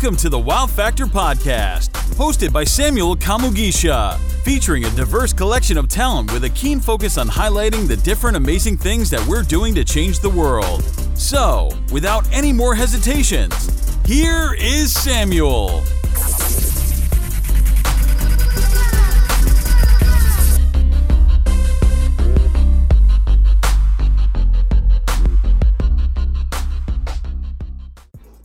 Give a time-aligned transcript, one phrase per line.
[0.00, 5.88] Welcome to the Wow Factor podcast, hosted by Samuel Kamugisha, featuring a diverse collection of
[5.88, 9.84] talent with a keen focus on highlighting the different amazing things that we're doing to
[9.84, 10.82] change the world.
[11.14, 15.82] So, without any more hesitations, here is Samuel.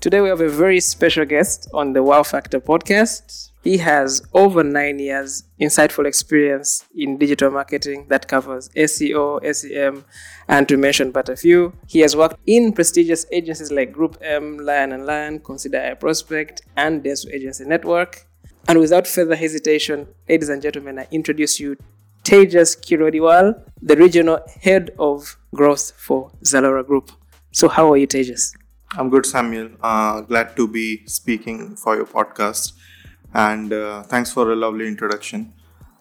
[0.05, 3.49] Today we have a very special guest on the Wow Factor podcast.
[3.63, 10.05] He has over nine years insightful experience in digital marketing that covers SEO, SEM,
[10.47, 11.73] and to mention but a few.
[11.87, 17.03] He has worked in prestigious agencies like Group M, Lion and Lion, Consider iProspect, and
[17.03, 18.27] Dentsu Aegis Network.
[18.67, 21.77] And without further hesitation, ladies and gentlemen, I introduce you
[22.23, 27.09] Tejas Kirodiwal, the regional head of growth for Zalora Group.
[27.51, 28.55] So how are you, Tejas?
[28.91, 29.71] I'm good, Samuel.
[29.81, 32.73] Uh, glad to be speaking for your podcast,
[33.33, 35.53] and uh, thanks for a lovely introduction.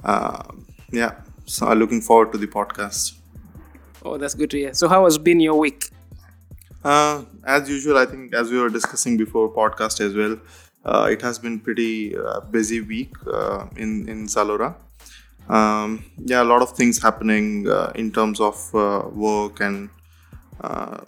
[0.05, 0.43] Uh,
[0.93, 3.15] yeah, so I'm looking forward to the podcast.
[4.05, 4.75] Oh, that's good to hear.
[4.75, 5.91] So, how has been your week?
[6.85, 10.39] Uh, as usual, I think as we were discussing before podcast as well,
[10.85, 13.15] uh, it has been pretty uh, busy week
[13.77, 14.75] in in Zalora.
[15.49, 18.73] Um, yeah, a lot of things happening in terms of
[19.15, 19.91] work and
[20.61, 21.05] a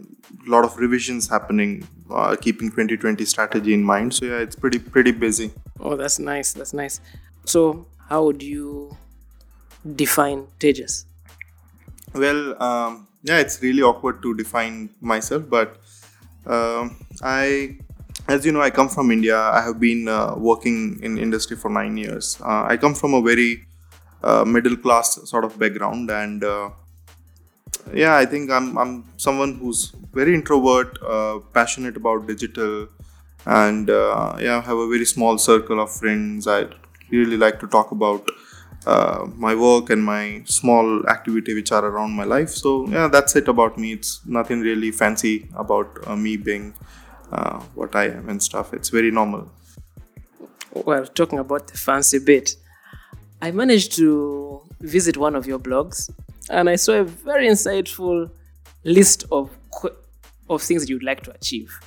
[0.46, 4.14] lot of revisions happening uh, keeping 2020 strategy in mind.
[4.14, 5.52] So yeah it's pretty pretty busy.
[5.80, 6.52] Oh that's nice.
[6.52, 7.00] That's nice.
[7.44, 8.96] So how would you
[9.94, 11.04] define tejas?
[12.14, 15.78] Well um, yeah it's really awkward to define myself but
[16.46, 16.88] uh,
[17.22, 17.76] i
[18.28, 19.38] as you know i come from india.
[19.38, 22.38] I have been uh, working in industry for nine years.
[22.40, 23.66] Uh, i come from a very
[24.22, 26.70] uh, middle class sort of background and uh,
[27.92, 32.88] yeah, I think I'm I'm someone who's very introvert, uh, passionate about digital,
[33.44, 36.46] and uh, yeah, have a very small circle of friends.
[36.46, 36.66] I
[37.10, 38.28] really like to talk about
[38.86, 42.50] uh, my work and my small activity which are around my life.
[42.50, 43.92] So yeah, that's it about me.
[43.92, 46.74] It's nothing really fancy about uh, me being
[47.32, 48.72] uh, what I am and stuff.
[48.72, 49.50] It's very normal.
[50.72, 52.56] Well, talking about the fancy bit,
[53.40, 56.10] I managed to visit one of your blogs
[56.50, 58.30] and I saw a very insightful
[58.84, 59.50] list of
[60.48, 61.78] of things that you'd like to achieve.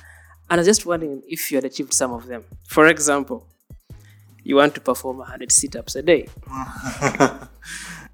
[0.50, 2.44] And I was just wondering if you had achieved some of them.
[2.66, 3.46] For example,
[4.42, 6.28] you want to perform 100 sit ups a day.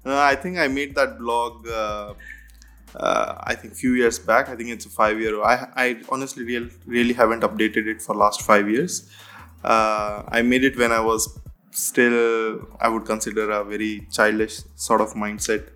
[0.05, 2.13] I think I made that blog, uh,
[2.95, 4.49] uh, I think, few years back.
[4.49, 5.41] I think it's a five year.
[5.43, 9.09] I, I honestly real, really haven't updated it for last five years.
[9.63, 11.39] Uh, I made it when I was
[11.71, 15.69] still, I would consider a very childish sort of mindset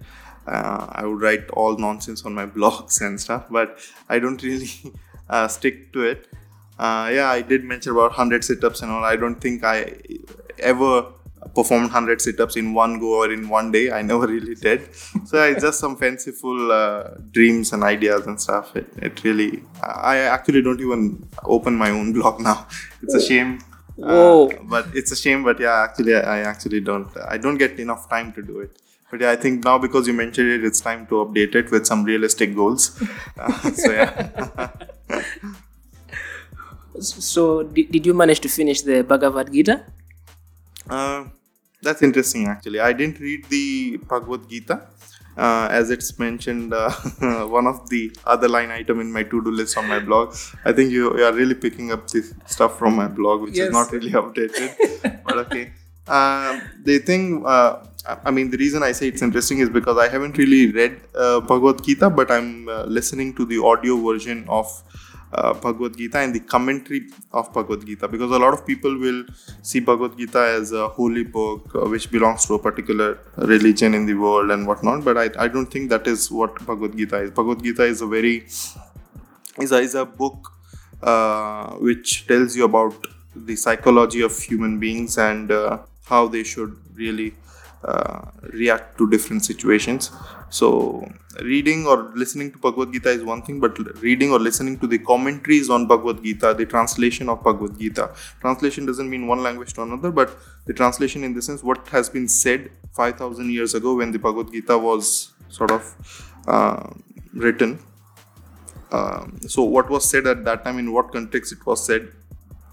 [0.52, 3.80] uh, I would write all nonsense on my blogs and stuff, but
[4.10, 4.70] I don't really
[5.30, 6.28] uh, stick to it.
[6.78, 9.04] Uh, yeah, I did mention about 100 sit ups and all.
[9.04, 9.96] I don't think I
[10.60, 11.04] ever
[11.56, 13.92] performed 100 sit ups in one go or in one day.
[13.92, 14.94] I never really did.
[15.26, 18.76] So it's just some fanciful uh, dreams and ideas and stuff.
[18.76, 22.68] It, it really, I actually don't even open my own blog now.
[23.02, 23.60] It's a shame.
[24.02, 27.10] Uh, but it's a shame, but yeah, actually, I actually don't.
[27.28, 28.82] I don't get enough time to do it.
[29.12, 31.86] But yeah, I think now because you mentioned it, it's time to update it with
[31.86, 32.98] some realistic goals.
[33.38, 34.70] Uh, so yeah.
[37.00, 39.84] so did, did you manage to finish the Bhagavad Gita?
[40.90, 41.26] Uh,
[41.82, 42.80] that's interesting actually.
[42.80, 44.88] I didn't read the Bhagavad Gita.
[45.38, 46.92] Uh, as it's mentioned, uh,
[47.48, 50.36] one of the other line item in my to-do list on my blog.
[50.66, 53.68] I think you, you are really picking up this stuff from my blog, which yes.
[53.68, 55.24] is not really updated.
[55.24, 55.72] but okay.
[56.08, 60.08] Uh, the thing uh, I mean, the reason I say it's interesting is because I
[60.08, 64.68] haven't really read uh, Bhagavad Gita, but I'm uh, listening to the audio version of
[65.34, 69.24] uh, Bhagavad Gita and the commentary of Bhagavad Gita because a lot of people will
[69.62, 74.06] see Bhagavad Gita as a holy book uh, which belongs to a particular religion in
[74.06, 75.06] the world and whatnot.
[75.06, 77.32] But I, I don't think that is what Bhagavad Gita is.
[77.32, 78.46] Bhagavad Gita is a very
[79.60, 80.52] is a, is a book
[81.02, 82.96] uh, which tells you about
[83.36, 87.34] the psychology of human beings and uh, how they should really
[87.84, 88.22] uh,
[88.54, 90.12] react to different situations.
[90.50, 91.10] So,
[91.42, 95.00] reading or listening to Bhagavad Gita is one thing, but reading or listening to the
[95.00, 98.12] commentaries on Bhagavad Gita, the translation of Bhagavad Gita.
[98.42, 102.10] Translation doesn't mean one language to another, but the translation in the sense what has
[102.10, 106.90] been said 5000 years ago when the Bhagavad Gita was sort of uh,
[107.34, 107.80] written.
[108.92, 112.12] Um, so, what was said at that time, in what context it was said,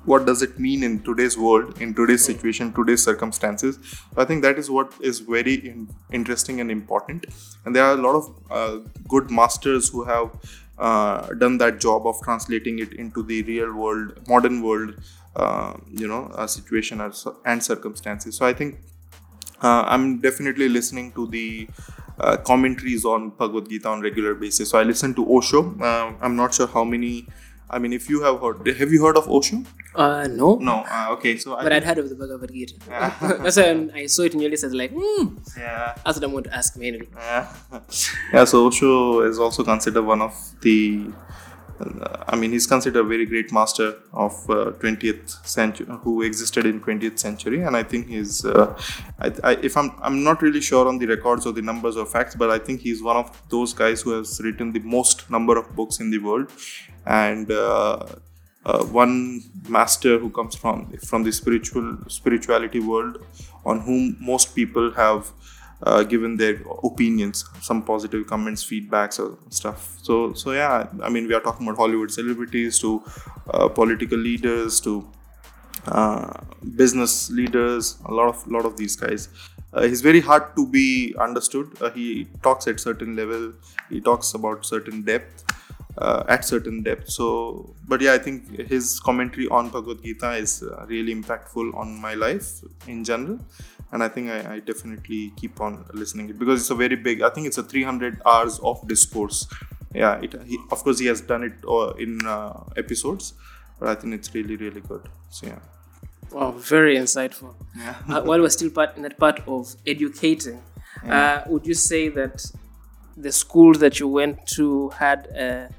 [0.08, 3.78] what does it mean in today's world in today's situation today's circumstances?
[4.16, 7.26] I think that is what is very in- interesting and important.
[7.64, 8.76] And there are a lot of uh,
[9.08, 10.30] good masters who have
[10.78, 14.94] uh, done that job of translating it into the real world modern world
[15.36, 17.00] uh, you know a situation
[17.44, 18.36] and circumstances.
[18.36, 18.78] So i think
[19.62, 21.68] uh, i'm definitely listening to the
[22.20, 24.70] uh, commentaries on bhagavad gita on regular basis.
[24.70, 25.62] So i listen to osho.
[25.80, 27.12] Uh, i'm not sure how many
[27.70, 29.62] I mean, if you have heard, have you heard of Osho?
[29.98, 30.54] Uh, no.
[30.56, 30.84] No.
[30.88, 31.56] Uh, okay, so.
[31.56, 32.74] But I would heard of the Bhagavad Gita.
[32.88, 33.36] Yeah.
[33.42, 34.64] That's when I saw it in your list.
[34.64, 35.36] I was like, hmm.
[35.56, 35.94] Yeah.
[36.04, 37.08] That's what I'm going to ask mainly.
[37.16, 37.52] Yeah.
[38.32, 38.44] yeah.
[38.44, 41.10] So Osho is also considered one of the
[42.28, 46.80] I mean, he's considered a very great master of uh, 20th century, who existed in
[46.80, 48.44] 20th century, and I think he's.
[48.44, 48.76] Uh,
[49.20, 52.04] I, I, if I'm, I'm not really sure on the records or the numbers or
[52.04, 55.56] facts, but I think he's one of those guys who has written the most number
[55.56, 56.50] of books in the world,
[57.06, 57.50] and
[58.68, 63.18] uh, uh one master who comes from from the spiritual spirituality world,
[63.64, 65.32] on whom most people have
[65.82, 69.98] uh, given their opinions, some positive comments, feedbacks, or stuff.
[70.02, 73.02] So, so yeah, I mean, we are talking about Hollywood celebrities to
[73.50, 75.08] uh, political leaders to
[75.86, 76.40] uh,
[76.76, 77.98] business leaders.
[78.06, 79.28] A lot of lot of these guys.
[79.72, 81.70] Uh, he's very hard to be understood.
[81.80, 83.52] Uh, he talks at certain level.
[83.90, 85.44] He talks about certain depth.
[86.00, 87.10] Uh, at certain depth.
[87.10, 92.14] So, but yeah, I think his commentary on Bhagavad Gita is really impactful on my
[92.14, 93.40] life in general
[93.92, 97.22] and I think I, I, definitely keep on listening it because it's a very big.
[97.22, 99.46] I think it's a 300 hours of discourse.
[99.94, 103.34] Yeah, it, he, of course he has done it uh, in uh, episodes,
[103.78, 105.08] but I think it's really really good.
[105.30, 105.58] So yeah.
[106.30, 107.54] Wow, very insightful.
[107.76, 107.94] Yeah.
[108.08, 110.62] uh, while we're still part in that part of educating,
[111.04, 111.42] yeah.
[111.46, 112.44] Uh, would you say that
[113.16, 115.70] the schools that you went to had a,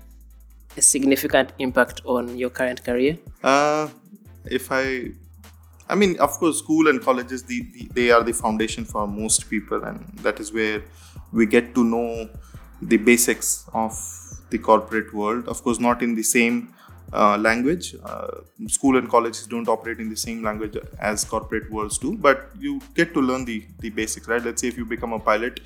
[0.77, 3.17] a significant impact on your current career?
[3.43, 3.87] Uh,
[4.45, 5.11] if I
[5.89, 9.49] I mean, of course, school and colleges the, the, they are the foundation for most
[9.49, 10.83] people, and that is where
[11.31, 12.29] we get to know
[12.81, 13.93] the basics of
[14.51, 15.47] the corporate world.
[15.47, 16.73] Of course, not in the same
[17.11, 17.95] uh, language.
[18.03, 22.51] Uh, school and colleges don't operate in the same language as corporate worlds do, but
[22.59, 24.43] you get to learn the the basics, right?
[24.43, 25.59] Let's say if you become a pilot,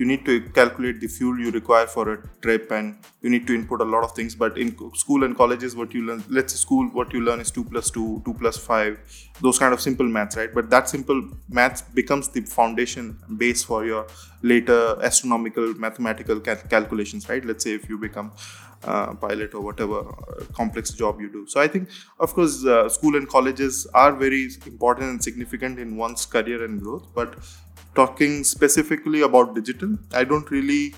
[0.00, 3.54] you need to calculate the fuel you require for a trip and you need to
[3.54, 4.70] input a lot of things but in
[5.02, 7.90] school and colleges what you learn let's say school what you learn is 2 plus
[7.90, 10.54] 2 2 plus 5 those kind of simple maths right?
[10.54, 14.06] But that simple maths becomes the foundation base for your
[14.42, 17.44] later astronomical mathematical cal- calculations right?
[17.44, 18.32] Let's say if you become
[18.84, 21.46] uh, pilot or whatever uh, complex job you do.
[21.46, 25.96] So i think of course uh, school and colleges are very important and significant in
[25.96, 27.34] one's career and growth but
[27.94, 30.94] talking specifically about digital, I don't really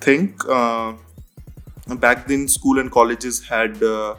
[0.00, 0.94] think uh,
[1.96, 4.14] back then school and colleges had uh,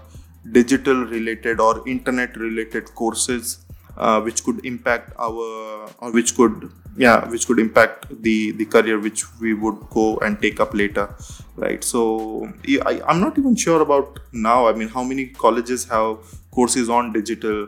[0.52, 3.66] digital related or internet related courses
[3.98, 9.00] uh, which could impact our or which could yeah which could impact the the career
[9.00, 11.10] which we would go and take up later
[11.56, 11.84] right?
[11.84, 12.50] So
[12.86, 14.68] I, i'm not even sure about now.
[14.68, 16.18] I mean how many colleges have
[16.52, 17.68] courses on digital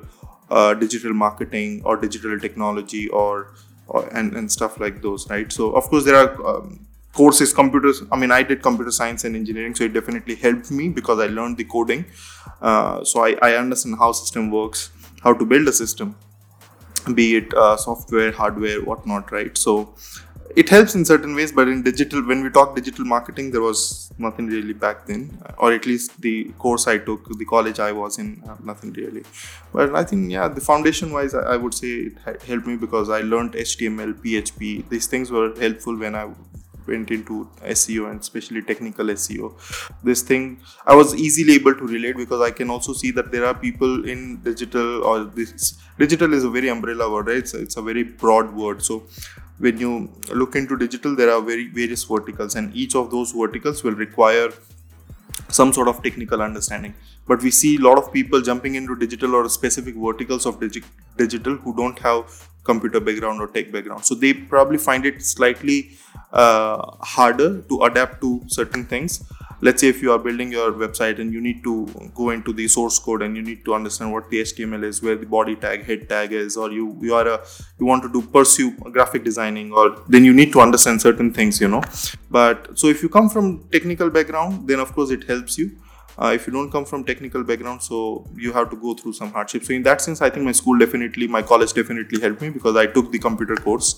[0.49, 3.53] uh, digital marketing or digital technology or
[4.13, 5.51] and, and stuff like those, right?
[5.51, 8.03] So, of course, there are um, courses, computers.
[8.11, 11.27] I mean, I did computer science and engineering, so it definitely helped me because I
[11.27, 12.05] learned the coding.
[12.61, 14.91] Uh, so, I, I understand how system works,
[15.21, 16.15] how to build a system,
[17.13, 19.57] be it uh, software, hardware, whatnot, right?
[19.57, 19.93] So,
[20.55, 24.11] it helps in certain ways but in digital when we talk digital marketing there was
[24.17, 28.17] nothing really back then or at least the course i took the college i was
[28.17, 29.23] in uh, nothing really
[29.73, 33.21] but i think yeah the foundation wise I, would say it helped me because i
[33.21, 36.29] learned html php these things were helpful when i
[36.87, 39.53] went into SEO and especially technical SEO.
[40.03, 43.45] This thing I was easily able to relate because I can also see that there
[43.45, 47.37] are people in digital or this digital is a very umbrella word, right?
[47.37, 48.83] It's, it's a very broad word.
[48.83, 49.03] So
[49.65, 49.91] when you
[50.41, 54.49] look into digital there are very various verticals and each of those verticals will require
[55.49, 56.93] some sort of technical understanding.
[57.27, 60.83] But we see a lot of people jumping into digital or specific verticals of digi-
[61.17, 64.05] digital who don't have computer background or tech background.
[64.05, 65.91] So they probably find it slightly
[66.31, 69.23] uh, harder to adapt to certain things
[69.61, 71.73] let's say if you are building your website and you need to
[72.15, 75.15] go into the source code and you need to understand what the html is where
[75.15, 77.37] the body tag head tag is or you you are a
[77.79, 81.61] you want to do pursue graphic designing or then you need to understand certain things
[81.61, 81.83] you know.
[82.29, 85.71] But so if you come from technical background then of course it helps you
[86.21, 89.31] uh, if you don't come from technical background so you have to go through some
[89.31, 89.63] hardship.
[89.63, 92.75] So in that sense i think my school definitely my college definitely helped me because
[92.75, 93.89] i took the computer course.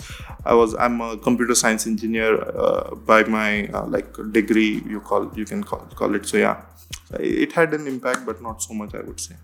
[0.45, 5.31] I was i'm a computer science engineer uh, by my uh, like degree you call
[5.35, 6.25] you can call, call it.
[6.25, 6.61] So yeah.
[7.19, 9.35] It had an impact but not so much i would say.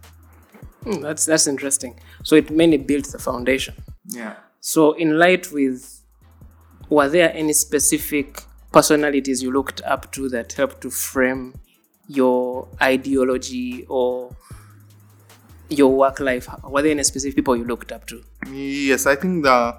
[0.85, 1.99] Mm, that's that's interesting.
[2.23, 3.75] So it mainly builds the foundation.
[4.05, 4.35] Yeah.
[4.61, 6.01] So in light with
[6.89, 11.53] were there any specific personalities you looked up to that helped to frame
[12.09, 14.35] your ideology or
[15.69, 16.49] your work life?
[16.63, 18.23] Were there any specific people you looked up to?
[18.51, 19.77] Yes, I think the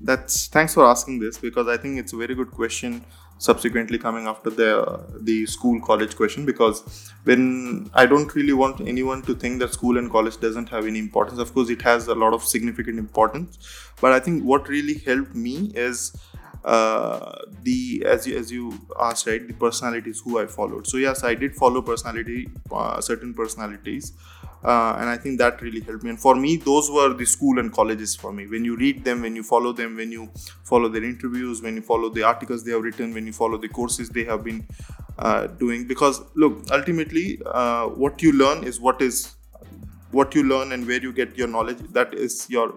[0.00, 3.04] that's thanks for asking this because I think it's a very good question.
[3.38, 9.22] Subsequently, coming after the the school college question, because when I don't really want anyone
[9.22, 11.40] to think that school and college doesn't have any importance.
[11.40, 13.58] Of course, it has a lot of significant importance,
[14.00, 16.12] but I think what really helped me is
[16.64, 20.86] uh, the as you as you asked right the personalities who I followed.
[20.86, 24.12] So yes, I did follow personality uh, certain personalities
[24.64, 26.10] uh, and i think that really helped me.
[26.10, 28.46] And for me those were the school and colleges for me.
[28.46, 30.30] When you read them when you follow them when you
[30.64, 33.68] follow their interviews when you follow the articles they have written when you follow the
[33.68, 34.66] courses they have been
[35.18, 35.86] uh, doing.
[35.86, 39.34] Because look ultimately uh, what you learn is what is
[40.10, 42.74] what you learn and where you get your knowledge that is your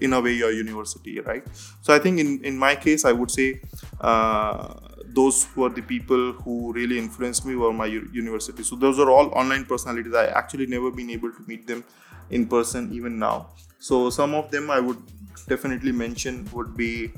[0.00, 1.44] in a way your university right
[1.80, 3.60] so i think in in my case i would say
[4.00, 4.74] uh,
[5.18, 9.28] those were the people who really influenced me were my university so those are all
[9.42, 11.84] online personalities i actually never been able to meet them
[12.30, 13.48] in person even now
[13.78, 15.02] so some of them i would
[15.48, 17.12] definitely mention would be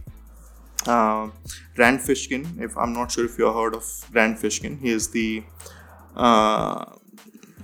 [0.86, 1.28] uh,
[1.76, 2.60] Rand Fishkin.
[2.60, 5.42] If I'm not sure if you have heard of Rand Fishkin, he is the
[6.16, 6.84] uh,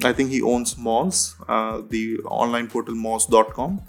[0.02, 3.80] I think he owns Moz, uh, the online portal Moz.com.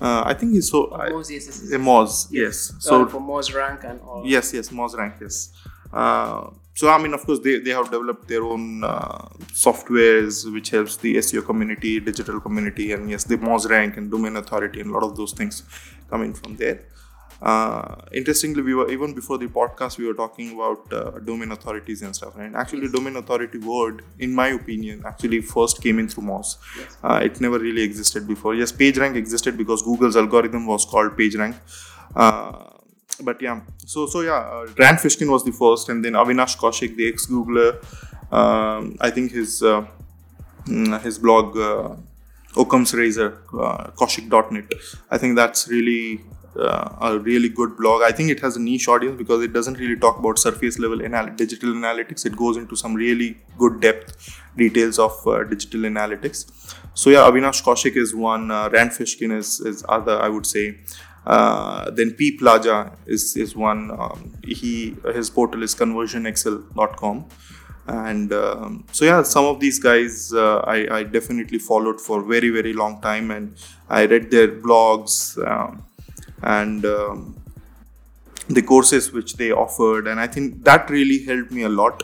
[0.00, 0.88] Uh, I think he's so.
[0.88, 1.80] Moz, yes, yes, yes.
[1.80, 2.72] Moz, yes.
[2.80, 4.22] So for Moz rank and all.
[4.26, 5.52] Yes, yes, Moz rank, yes.
[5.92, 10.70] Uh, so I mean, of course, they, they have developed their own uh, softwares which
[10.70, 14.90] helps the SEO community, digital community, and yes, the Moz rank and domain authority, and
[14.90, 15.62] a lot of those things
[16.10, 16.80] coming from there.
[17.42, 22.02] Uh, interestingly, we were even before the podcast, we were talking about uh, domain authorities
[22.02, 22.36] and stuff.
[22.36, 22.54] Right?
[22.54, 22.92] Actually, yes.
[22.92, 26.56] domain authority word, in my opinion, actually first came in through Moz.
[26.78, 26.96] Yes.
[27.02, 28.54] Uh, it never really existed before.
[28.54, 31.54] Yes, PageRank existed because Google's algorithm was called PageRank.
[32.14, 32.70] Uh,
[33.22, 36.96] but yeah, so so yeah, uh, Rand Fishkin was the first, and then Avinash Kaushik,
[36.96, 37.82] the ex-Googler.
[38.32, 39.86] Um, I think his uh,
[40.66, 41.56] mm, his blog.
[41.56, 41.96] Uh,
[42.56, 44.72] Occam's Razor, uh, Kaushik.net.
[45.10, 46.22] I think that's really
[46.58, 48.02] a really good blog.
[48.02, 51.02] I think it has a niche audience because it doesn't really talk about surface level
[51.02, 52.26] anal- digital analytics.
[52.26, 56.50] It goes into some really good depth details of uh, digital analytics.
[56.94, 58.50] So yeah, Avinash Kaushik is one.
[58.50, 60.18] Uh, Rand Fishkin is, is other.
[60.20, 60.78] I would say.
[61.26, 63.90] Uh, then Peep Laja is is one.
[63.90, 67.26] Um, he his portal is conversionxl.com
[67.88, 72.50] and um, so yeah some of these guys uh, I, I, definitely followed for very
[72.50, 73.56] very long time and
[73.88, 75.84] i read their blogs um,
[76.42, 77.40] and um,
[78.48, 80.06] the courses which they offered.
[80.06, 82.02] And i think that really helped me a lot.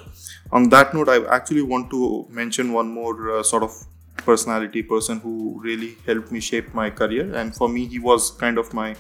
[0.51, 3.73] On that note i actually want to mention one more uh, sort of
[4.17, 7.35] personality person who really helped me shape my career.
[7.35, 8.95] And for me he was kind of my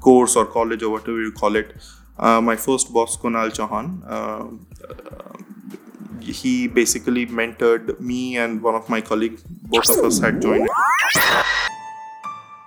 [0.00, 1.74] course or college or whatever you call it.
[2.18, 4.02] Uh, my first boss kunal chauhan.
[4.06, 4.46] Uh,
[6.20, 9.44] he basically mentored me and one of my colleagues.
[9.46, 10.68] Both of us had joined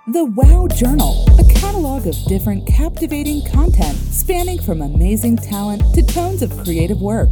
[0.06, 1.24] the Wow Journal,
[1.70, 7.28] catalog of different captivating content spanning from amazing talent to tones of creative work.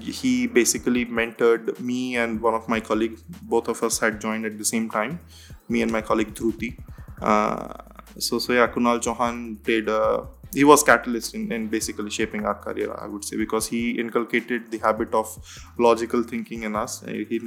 [0.00, 3.22] He basically mentored me and one of my colleagues.
[3.42, 5.20] Both of us had joined at the same time.
[5.68, 6.78] Me and my colleague Dhruti.
[7.20, 7.74] Uh,
[8.18, 12.54] so, so yeah, Kunal Chauhan played a he was catalyst in, in basically shaping our
[12.54, 15.32] career i would say because he inculcated the habit of
[15.78, 17.02] logical thinking in us.
[17.06, 17.40] He,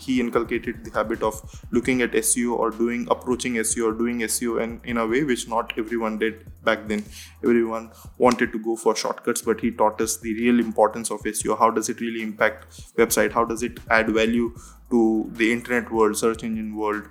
[0.00, 1.34] he inculcated the habit of
[1.70, 5.48] looking at seo or doing approaching seo or doing seo in, in a way which
[5.48, 7.04] not everyone did back then.
[7.42, 11.58] Everyone wanted to go for shortcuts but he taught us the real importance of seo
[11.58, 13.32] how does it really impact website?
[13.32, 14.54] How does it add value
[14.90, 17.04] to the internet world search engine world?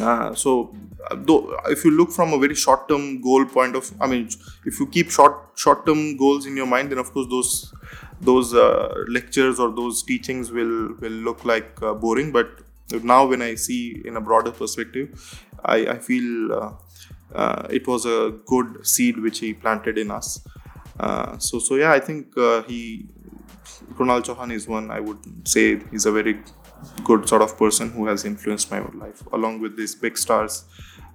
[0.00, 0.76] Uh, so,
[1.14, 4.28] though, if you look from a very short-term goal point of, I mean,
[4.64, 7.74] if you keep short short-term goals in your mind, then of course those
[8.20, 12.32] those uh, lectures or those teachings will will look like uh, boring.
[12.32, 12.48] But
[13.02, 16.72] now, when I see in a broader perspective, I, I feel uh,
[17.34, 20.40] uh, it was a good seed which he planted in us.
[21.38, 22.34] so, so yeah, I think
[22.66, 23.06] he,
[23.94, 24.90] Kunal Chauhan is one.
[24.90, 26.42] I would say he's a very
[27.04, 30.64] good sort of person who has influenced my life, along with these big stars,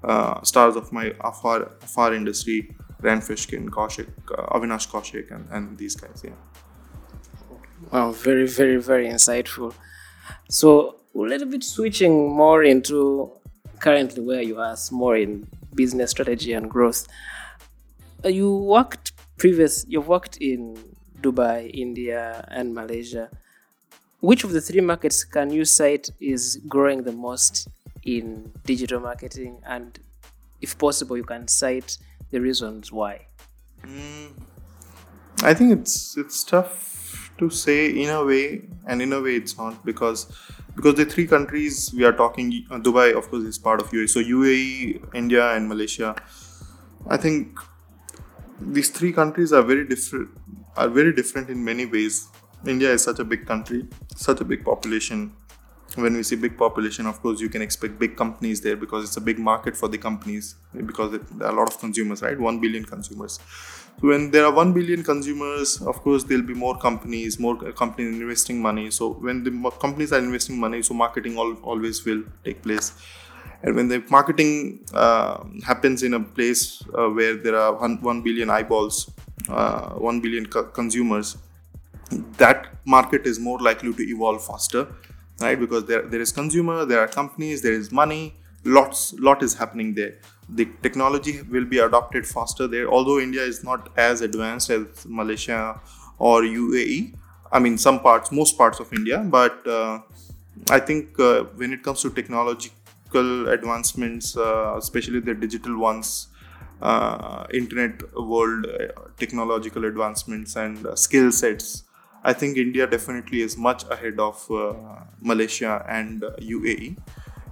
[0.03, 5.77] uh, stars of my afar afar industry, Rand Fishkin, Kaushik, uh, Avinash Kaushik, and, and
[5.77, 6.21] these guys.
[6.23, 6.31] Yeah.
[7.91, 9.73] Wow, very, very, very insightful.
[10.49, 13.31] So, a little bit switching more into
[13.79, 17.07] currently where you are, more in business strategy and growth.
[18.23, 19.85] Uh, you worked previous.
[19.87, 20.77] You've worked in
[21.19, 23.29] Dubai, India, and Malaysia.
[24.21, 27.67] Which of the three markets can you cite is growing the most
[28.03, 29.57] in digital marketing?
[29.65, 29.99] And
[30.61, 31.97] if possible, you can cite
[32.29, 33.25] the reasons why.
[33.83, 34.33] Mm,
[35.41, 39.57] I think it's it's tough to say in a way, and in a way it's
[39.57, 40.27] not because
[40.75, 44.09] because the three countries we are talking uh, Dubai, of course, is part of UAE.
[44.09, 46.15] So UAE, India, and Malaysia.
[47.09, 47.57] I think
[48.59, 50.29] these three countries are very different
[50.77, 52.27] are very different in many ways
[52.65, 55.33] india is such a big country such a big population.
[55.95, 59.17] When we see big population of course you can expect big companies there because it's
[59.17, 62.39] a big market for the companies because there are a lot of consumers right?
[62.39, 63.39] 1 billion consumers.
[63.99, 68.15] So when there are 1 billion consumers of course there'll be more companies more companies
[68.21, 68.89] investing money.
[68.89, 72.93] So when the companies are investing money so marketing always will take place.
[73.63, 78.21] And when the marketing uh, happens in a place uh, where there are 1, 1
[78.21, 79.11] billion eyeballs
[79.49, 81.37] uh, 1 billion co- consumers
[82.37, 84.87] that market is more likely to evolve faster
[85.39, 89.53] right because there, there is consumer there are companies there is money lots lot is
[89.55, 90.13] happening there
[90.49, 95.79] the technology will be adopted faster there although india is not as advanced as malaysia
[96.19, 97.13] or uae
[97.51, 99.99] i mean some parts most parts of india but uh,
[100.69, 106.27] i think uh, when it comes to technological advancements, uh, especially the digital ones,
[106.81, 108.87] uh, internet world uh,
[109.17, 111.83] technological advancements and skill sets.
[112.23, 114.73] I think India definitely is much ahead of uh,
[115.21, 116.97] Malaysia and UAE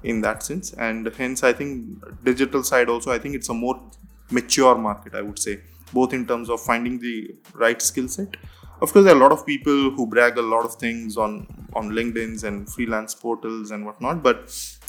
[0.04, 3.82] in that sense, and hence I think digital side also I think it's a more
[4.30, 5.16] mature market.
[5.16, 5.60] I would say
[5.92, 8.38] both in terms of finding the right skill set
[8.82, 11.48] of course there are a lot of people who brag a lot of things on
[11.74, 14.40] on linkedins and freelance portals and whatnot but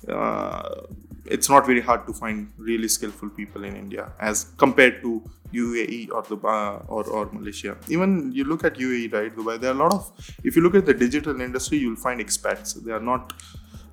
[0.09, 0.83] uh,
[1.27, 6.11] it's not very hard to find really skillful people in india as compared to uae
[6.13, 7.77] or the uh, or, or malaysia.
[7.89, 10.13] Even you look at uae right dubai there are a lot of
[10.45, 12.75] if you look at the digital industry you'll find expats.
[12.85, 13.33] They are not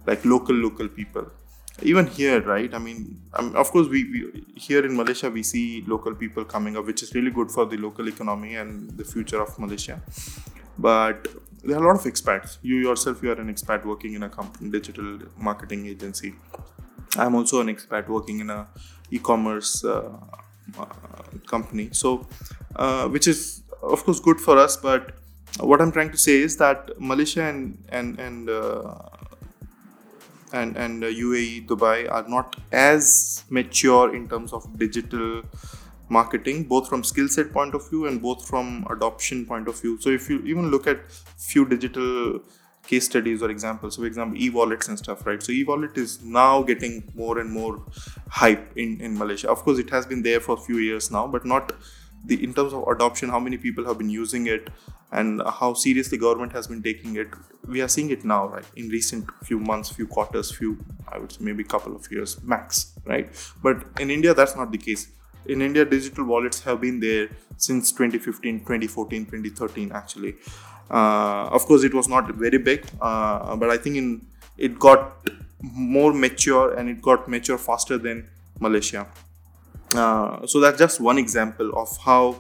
[0.06, 1.28] like local local people.
[1.82, 5.84] Even here right i mean um, of course we, we, here in malaysia we see
[5.88, 9.42] local people coming up which is really good for the local economy and the future
[9.42, 10.02] of malaysia.
[10.80, 11.28] But
[11.64, 12.58] there are a lot of expats.
[12.62, 14.32] You yourself you are an expat working in a
[14.70, 16.36] digital marketing agency
[17.18, 18.68] i'm also an expat working in a
[19.12, 20.10] e-commerce uh,
[20.80, 20.86] uh,
[21.46, 22.28] company so
[22.76, 25.14] uh, which is of course good for us but
[25.60, 28.94] what i'm trying to say is that malaysia and and and uh,
[30.54, 35.44] and and UAE, Dubai are not as mature in terms of digital
[36.10, 40.00] marketing, both from skill set point of view and both from adoption point of view.
[40.00, 42.40] So if you even look at few digital
[42.88, 45.44] case studies or examples, so for example, e-wallets and stuff, right?
[45.44, 47.74] So e-wallet is now getting more and more
[48.42, 49.50] hype in in Malaysia.
[49.56, 51.74] Of course, it has been there for a few years now, but not
[52.26, 54.70] the in terms of adoption, how many people have been using it,
[55.12, 57.28] and how seriously government has been taking it.
[57.68, 60.78] We are seeing it now right in recent few months few quarters few
[61.10, 63.30] i would say maybe couple of years max right?
[63.62, 65.08] But in india that's not the case.
[65.46, 70.36] In india digital wallets have been there since 2015 2014 2013 actually
[70.90, 74.26] of course it was not very big uh, but i think in
[74.58, 75.30] it got
[75.62, 78.28] more mature and it got mature faster than
[78.60, 79.08] malaysia
[79.96, 82.36] uh, so that's just one example of how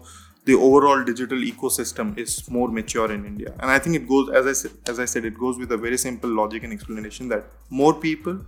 [0.48, 3.54] the overall digital ecosystem is more mature in India.
[3.60, 5.78] And I think it goes, as I said, as I said, it goes with a
[5.78, 8.40] very simple logic and explanation that more people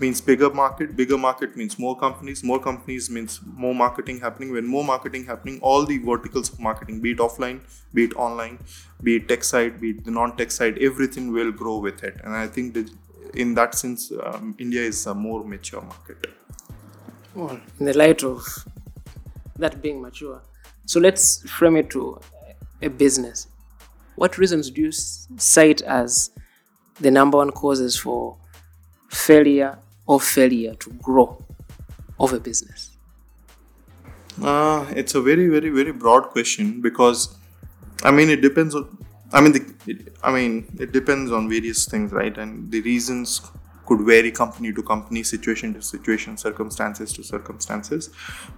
[0.00, 4.52] means bigger market, bigger market means more companies, more companies means more marketing happening.
[4.52, 7.60] When more marketing happening, all the verticals of marketing, be it offline,
[7.92, 8.58] be it online,
[9.02, 12.20] be it tech side, be it the non-tech side, everything will grow with it.
[12.24, 12.90] And I think that
[13.34, 16.26] in that sense, um, India is a more mature market.
[17.34, 18.44] Well, in the light of
[19.56, 20.42] that being mature,
[20.86, 22.20] so let's frame it to
[22.82, 23.46] a business.
[24.16, 26.30] What reasons do you cite as
[27.00, 28.36] the number one causes for
[29.08, 29.78] failure
[30.10, 31.26] or failure to grow
[32.18, 32.96] of a business?
[34.42, 37.36] Uh, it's a very, very, very broad question because,
[38.02, 38.84] I mean, it depends on.
[39.32, 42.36] I mean, the, it, I mean, it depends on various things, right?
[42.36, 43.40] And the reasons
[43.86, 48.10] could vary company to company, situation to situation, circumstances to circumstances.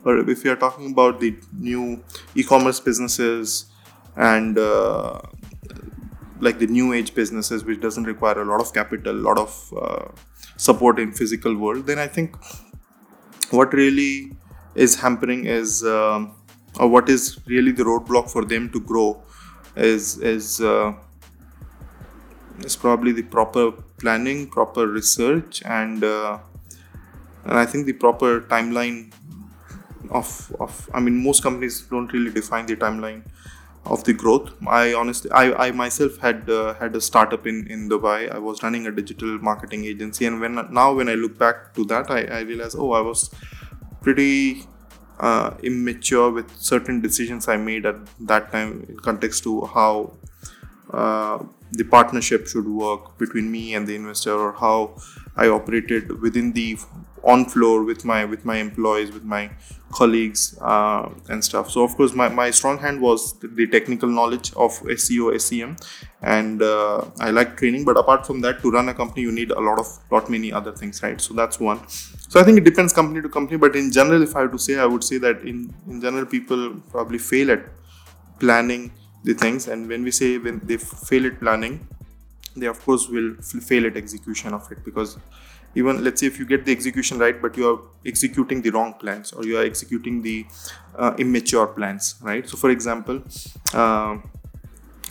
[0.03, 2.03] But if we are talking about the new
[2.35, 3.67] e-commerce businesses
[4.17, 5.21] and uh,
[6.43, 9.75] like the new age businesses, which doesn't require a lot of capital, a lot of
[9.81, 10.07] uh,
[10.57, 12.37] support in physical world, then I think
[13.51, 14.37] what really
[14.75, 16.35] is hampering is, um,
[16.81, 19.23] or what is really the roadblock for them to grow,
[19.77, 20.93] is is uh,
[22.65, 26.39] is probably the proper planning, proper research, and uh,
[27.45, 29.13] and I think the proper timeline
[30.11, 33.23] of of I mean most companies don't really define the timeline
[33.85, 34.51] of the growth.
[34.67, 38.33] I honestly, I, I myself had uh, had a startup in in Dubai.
[38.33, 41.85] I was running a digital marketing agency, and when now when I look back to
[41.87, 43.31] that, I, I realize oh I was
[44.01, 44.67] pretty
[45.21, 50.13] uh, immature with certain decisions I made at that time in context to how
[50.93, 51.39] uh,
[51.73, 54.97] the partnership should work between me and the investor or how
[55.37, 56.79] I operated within the
[57.25, 59.51] on floor with my with my employees with my
[59.93, 61.71] colleagues uh, and stuff.
[61.71, 65.77] So of course my, my strong hand was the technical knowledge of seo sem
[66.23, 69.51] and uh, i like training but apart from that to run a company you need
[69.51, 71.21] a lot of lot many other things right?
[71.21, 71.81] So that's one.
[71.89, 74.59] So i think it depends company to company but in general if i have to
[74.59, 77.65] say i would say that in in general people probably fail at
[78.41, 78.93] planning
[79.25, 81.75] the things and when we say when they fail at planning
[82.57, 83.31] they of course will
[83.71, 85.19] fail at execution of it because
[85.75, 88.95] even let's say if you get the execution right but you are executing the wrong
[88.95, 90.47] plans or you are executing the
[90.97, 92.49] uh, immature plans right?
[92.49, 93.23] So for example
[93.73, 94.19] uh,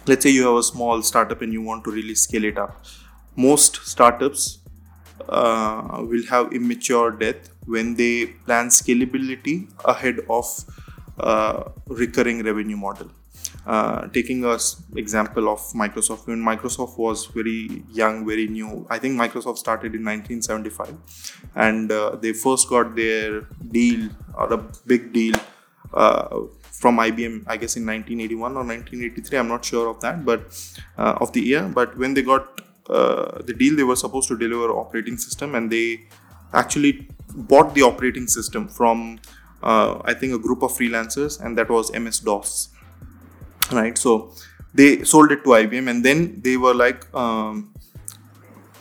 [0.06, 2.84] let's say you have a small startup and you want to really scale it up.
[3.36, 4.60] Most startups
[5.30, 10.46] uh, will have immature death when they plan scalability ahead of
[11.20, 13.10] uh, recurring revenue model
[13.66, 14.58] uh, taking a
[14.96, 20.04] example of Microsoft, when Microsoft was very young, very new, I think Microsoft started in
[20.04, 20.96] 1975,
[21.56, 25.36] and uh, they first got their deal or a big deal
[25.94, 26.40] uh,
[26.72, 29.38] from IBM, I guess in 1981 or 1983.
[29.38, 30.42] I'm not sure of that, but
[30.98, 31.68] uh, of the year.
[31.68, 35.72] But when they got uh, the deal, they were supposed to deliver operating system, and
[35.72, 36.08] they
[36.54, 39.20] actually bought the operating system from
[39.64, 42.70] I think a group of freelancers, and that was MS DOS
[43.72, 44.34] right so
[44.74, 47.72] they sold it to ibm and then they were like um,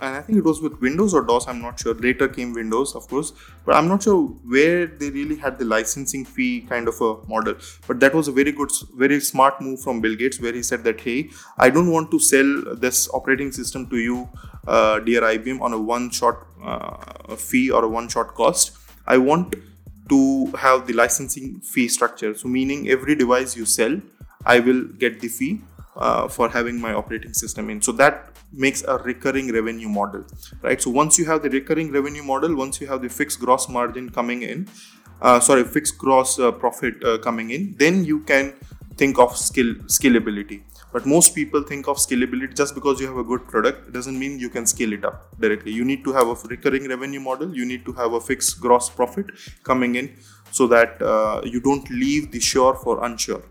[0.00, 1.94] and I think it was with Windows or DOS, I'm not sure.
[1.94, 3.32] Later came Windows, of course,
[3.64, 7.54] but I'm not sure where they really had the licensing fee kind of a model.
[7.86, 10.84] But that was a very good, very smart move from Bill Gates, where he said
[10.84, 14.28] that, hey, I don't want to sell this operating system to you,
[14.66, 18.72] uh, dear IBM, on a one-shot uh, fee or a one-shot cost.
[19.06, 19.54] I want
[20.08, 22.34] to have the licensing fee structure.
[22.34, 24.00] So, meaning every device you sell,
[24.44, 25.60] I will get the fee
[25.96, 27.82] uh, for having my operating system in.
[27.82, 30.24] So that makes a recurring revenue model,
[30.62, 30.80] right?
[30.80, 34.10] So once you have the recurring revenue model, once you have the fixed gross margin
[34.10, 34.68] coming in,
[35.20, 38.54] uh, sorry, fixed gross uh, profit uh, coming in, then you can
[38.96, 40.62] think of skill scalability.
[40.92, 44.18] But most people think of scalability just because you have a good product it doesn't
[44.18, 45.72] mean you can scale it up directly.
[45.72, 47.54] You need to have a recurring revenue model.
[47.54, 49.26] You need to have a fixed gross profit
[49.62, 50.16] coming in
[50.50, 53.42] so that uh, you don't leave the sure for unsure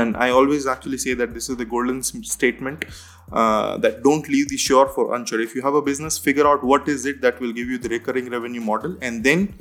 [0.00, 2.84] and i always actually say that this is the golden statement
[3.32, 5.40] uh, that don't leave the shore for unsure.
[5.40, 7.88] If you have a business figure out what is it that will give you the
[7.88, 8.96] recurring revenue model.
[9.00, 9.54] And then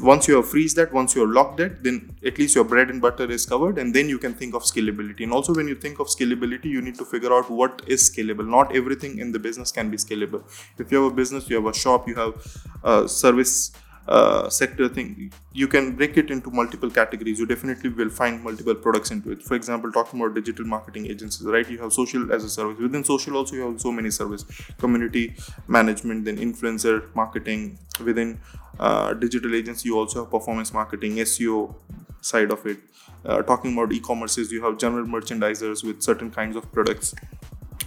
[0.00, 2.90] once you have freeze that once you have locked it then at least your bread
[2.90, 3.78] and butter is covered.
[3.78, 5.22] And then you can think of scalability.
[5.22, 8.46] And also when you think of scalability you need to figure out what is scalable.
[8.46, 10.42] Not everything in the business can be scalable.
[10.76, 12.34] If you have a business you have a shop you have
[12.82, 13.70] a service
[14.08, 17.38] uh, sector thing you can break it into multiple categories.
[17.38, 19.42] You definitely will find multiple products into it.
[19.42, 21.68] For example talking about digital marketing agencies right?
[21.68, 22.78] You have social as a service.
[22.78, 24.44] Within social also you have so many service.
[24.78, 25.34] Community
[25.66, 27.78] management then influencer marketing.
[28.04, 28.40] Within
[28.78, 31.74] uh, digital agency you also have performance marketing seo
[32.20, 32.78] side of it.
[33.24, 37.12] Uh, talking about e-commerces you have general merchandisers with certain kinds of products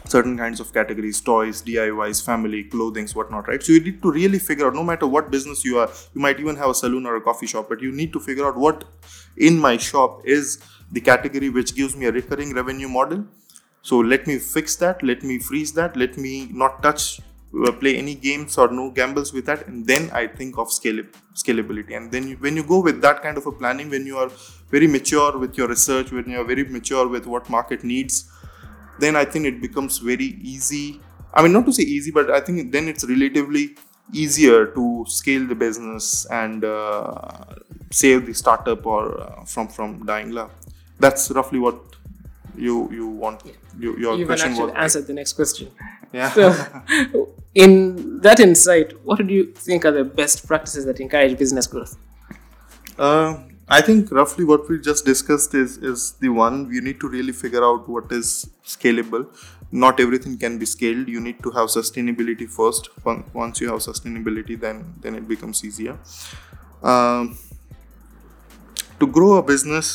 [0.06, 3.62] certain kinds of categories toys diys family clothings whatnot right?
[3.62, 6.39] So you need to really figure out no matter what business you are you might
[6.39, 8.84] even have a saloon or a coffee shop but you need to figure out what
[9.38, 10.60] in my shop is
[10.91, 13.25] the category which gives me a recurring revenue model.
[13.82, 17.21] So let me fix that let me freeze that let me not touch
[17.65, 21.97] uh, play any games or no gambles with that and then i think of scalability.
[21.97, 24.30] And then you, when you go with that kind of a planning when you are
[24.69, 28.32] very mature with your research when you are very mature with what market needs
[29.00, 31.02] then I think it becomes very easy.
[31.34, 33.76] I mean, not to say easy, but I think then it's relatively
[34.14, 37.46] easier to scale the business and uh,
[37.92, 40.52] save the startup or uh, from from dying love.
[41.00, 41.80] That's roughly what
[42.56, 43.42] you you want.
[43.46, 43.54] Yeah.
[43.80, 45.72] You, your You've question actually was answered the next question.
[46.12, 46.32] Yeah.
[46.32, 51.68] So, in that insight, what do you think are the best practices that encourage business
[51.68, 51.96] growth?
[52.98, 53.38] Uh,
[53.72, 57.34] I think roughly what we just discussed is is the one you need to really
[57.42, 58.30] figure out what is
[58.66, 59.26] scalable.
[59.72, 61.08] Not everything can be scaled.
[61.08, 62.90] You need to have sustainability first.
[63.34, 66.00] Once you have sustainability, then then it becomes easier.
[66.82, 67.38] Um,
[69.00, 69.94] to grow a business,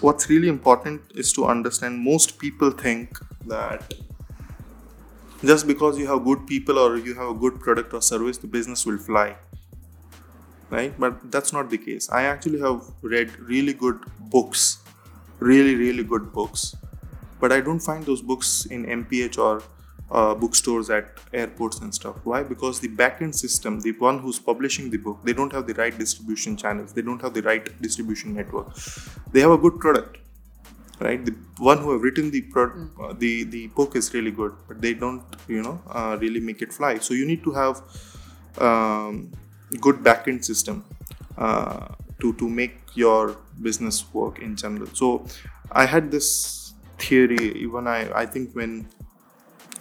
[0.00, 1.98] what's really important is to understand.
[2.12, 3.18] Most people think
[3.56, 3.94] that
[5.44, 8.46] just because you have good people or you have a good product or service the
[8.58, 9.28] business will fly
[10.70, 10.98] right?
[10.98, 12.08] But that's not the case.
[12.10, 14.78] I actually have read really good books
[15.40, 16.76] really really good books
[17.40, 19.62] but i don't find those books in mph or
[20.10, 22.16] uh, bookstores at airports and stuff.
[22.24, 22.42] Why?
[22.42, 25.96] Because the backend system the one who's publishing the book they don't have the right
[25.96, 28.74] distribution channels they don't have the right distribution network.
[29.30, 30.18] They have a good product
[30.98, 31.24] right?
[31.24, 34.80] The one who have written the pro- uh, the the book is really good but
[34.80, 36.98] they don't you know uh, really make it fly.
[36.98, 37.80] So you need to have
[38.58, 39.30] um,
[39.78, 40.84] good backend system
[41.38, 41.86] uh,
[42.20, 44.88] to to make your business work in general.
[44.92, 45.24] So
[45.72, 46.28] i had this
[46.98, 48.72] theory even i i think when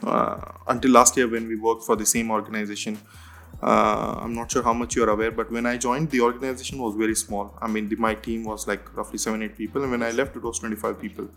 [0.04, 2.98] uh, until last year when we worked for the same organization.
[3.62, 6.96] Uh, i'm not sure how much you're aware but when i joined the organization was
[6.96, 7.58] very small.
[7.62, 10.38] I mean the, my team was like roughly 7 8 people and when i left
[10.38, 11.28] it was 25 people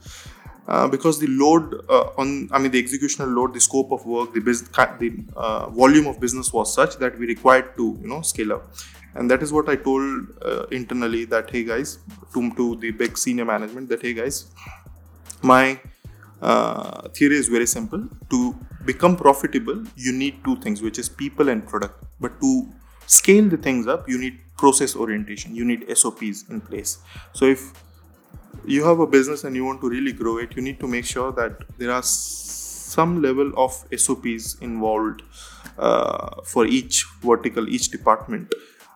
[0.68, 4.32] uh, because the load uh, on i mean the executional load the scope of work
[4.32, 4.70] the business
[5.00, 8.74] the uh, volume of business was such that we required to you know scale up.
[9.14, 11.98] And that is what i told uh, internally that hey guys
[12.32, 14.46] to, to the big senior management that hey guys
[15.42, 15.80] my
[16.40, 18.08] uh, theory is very simple.
[18.30, 22.02] To become profitable you need two things which is people and product.
[22.20, 22.68] But to
[23.06, 25.54] scale the things up you need process orientation.
[25.54, 26.98] You need sops in place.
[27.32, 27.72] So if
[28.64, 31.04] you have a business and you want to really grow it you need to make
[31.04, 35.22] sure that there are some level of sops involved
[35.78, 38.54] uh, for each vertical each department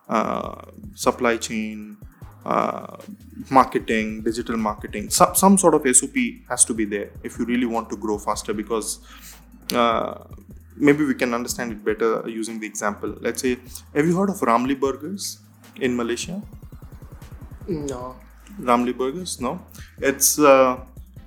[0.09, 0.61] uh,
[0.93, 1.97] supply chain
[2.47, 2.95] uh,
[3.49, 6.15] marketing, digital marketing, some, some sort of SOP
[6.47, 8.99] has to be there if you really want to grow faster because
[9.73, 10.23] uh,
[10.77, 13.13] maybe we can understand it better using the example.
[13.19, 13.57] Let's say,
[13.93, 15.39] have you heard of Ramly Burgers
[15.75, 16.41] in Malaysia?
[17.67, 18.15] No.
[18.59, 19.39] Ramly Burgers?
[19.39, 19.61] No.
[19.99, 20.79] It's, uh,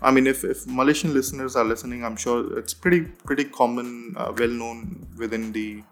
[0.02, 4.32] I mean, if, if Malaysian listeners are listening, I'm sure it's pretty pretty common, uh,
[4.36, 5.82] well known within the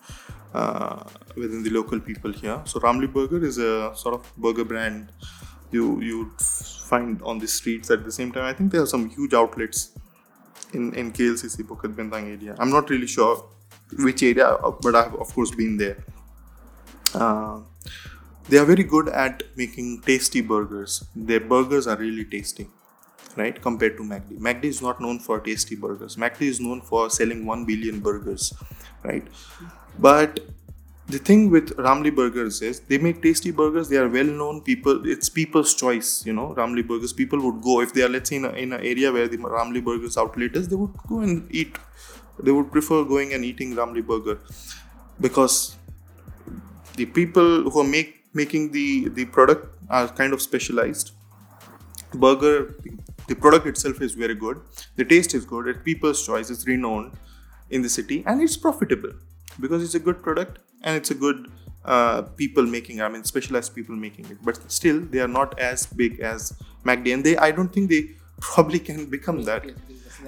[0.55, 1.05] uh,
[1.37, 2.61] within the local people here.
[2.64, 5.12] So Ramly Burger is a sort of burger brand
[5.70, 8.44] you you find on the streets at the same time.
[8.44, 9.92] I think there are some huge outlets
[10.72, 12.57] in in KLCC Bukit Bintang area.
[12.59, 13.44] I'm not really sure
[13.98, 16.05] which area, but I've of course been there.
[17.14, 17.61] Uh,
[18.48, 21.04] they are very good at making tasty burgers.
[21.14, 22.68] Their burgers are really tasty,
[23.37, 23.61] right?
[23.61, 24.38] Compared to MACD.
[24.38, 26.16] MACD is not known for tasty burgers.
[26.16, 28.52] MACD is known for selling 1 billion burgers,
[29.04, 29.26] right?
[29.98, 30.40] But
[31.08, 33.88] the thing with Ramly Burgers is they make tasty burgers.
[33.88, 35.06] They are well known people.
[35.06, 36.54] It's people's choice, you know.
[36.56, 37.12] Ramly Burgers.
[37.14, 39.38] People would go if they are, let's say, in an in a area where the
[39.38, 40.68] Ramly Burgers outlet is.
[40.68, 41.78] They would go and eat.
[42.38, 44.38] They would prefer going and eating Ramly Burger
[45.20, 45.76] because
[46.96, 51.12] the people who make making the the product are kind of specialized.
[52.14, 52.75] Burger,
[53.27, 54.61] the product itself is very good.
[54.97, 55.67] The taste is good.
[55.69, 56.51] It's people's choice.
[56.51, 57.12] It's renowned
[57.71, 59.12] in the city and it's profitable
[59.61, 61.51] because it's a good product and it's a good
[61.85, 65.87] uh, people making i mean specialized people making it but still they are not as
[65.87, 66.53] big as
[66.85, 68.03] macd and they i don't think they
[68.41, 69.64] probably can become that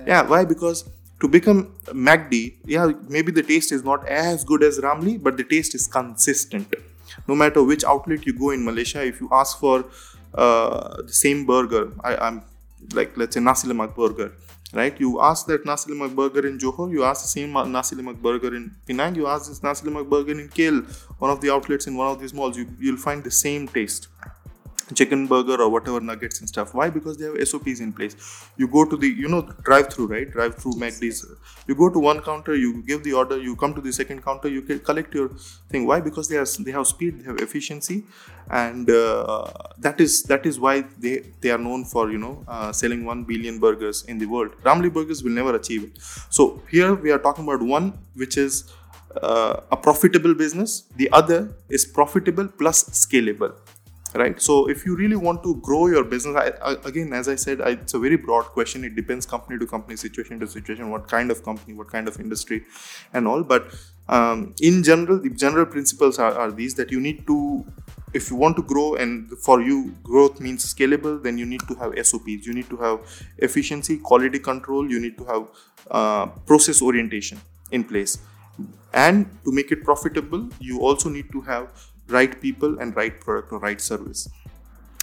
[0.07, 0.89] yeah why because
[1.21, 1.75] to become
[2.09, 5.87] macd yeah maybe the taste is not as good as ramly but the taste is
[5.87, 6.75] consistent
[7.33, 9.77] no matter which outlet you go in malaysia if you ask for
[10.35, 12.39] uh, the same burger I, i'm
[13.01, 14.31] like let's say nasi lemak burger
[14.73, 14.99] right?
[15.01, 18.55] You ask that nasi lemak burger in Johor, you ask the same nasi lemak burger
[18.55, 20.85] in Penang, you ask this nasi lemak burger in KL,
[21.19, 24.09] one of the outlets in one of these malls, you, you'll find the same taste
[24.95, 26.75] chicken burger or whatever nuggets and stuff.
[26.75, 26.91] Why?
[26.91, 28.17] Because they have SOPs in place.
[28.57, 30.31] You go to the, you know, drive through, right?
[30.31, 31.25] Drive through McD's.
[31.67, 34.49] You go to one counter, you give the order, you come to the second counter,
[34.49, 35.29] you collect your
[35.69, 35.87] thing.
[35.87, 36.01] Why?
[36.01, 38.05] Because they are they have speed, they have efficiency,
[38.51, 39.47] and uh,
[39.79, 43.25] that is that is why they they are known for you know uh, selling one
[43.25, 44.53] billion burgers in the world.
[44.65, 45.99] Ramly Burgers will never achieve it.
[46.31, 48.65] So here we are talking about one which is
[49.23, 50.85] uh, a profitable business.
[50.97, 53.55] The other is profitable plus scalable
[54.15, 54.41] right.
[54.41, 57.61] So if you really want to grow your business I, I, again as i said
[57.61, 58.85] I, it's a very broad question.
[58.85, 62.19] It depends company to company situation to situation what kind of company what kind of
[62.19, 62.65] industry
[63.13, 63.43] and all.
[63.43, 63.75] But
[64.09, 67.65] um, in general the general principles are, are these that you need to
[68.13, 71.75] if you want to grow and for you growth means scalable then you need to
[71.75, 73.01] have sops you need to have
[73.39, 74.91] efficiency quality control.
[74.91, 75.47] You need to have
[75.91, 78.19] uh, process orientation in place.
[78.93, 83.53] And to make it profitable you also need to have right people and right product
[83.53, 84.29] or right service.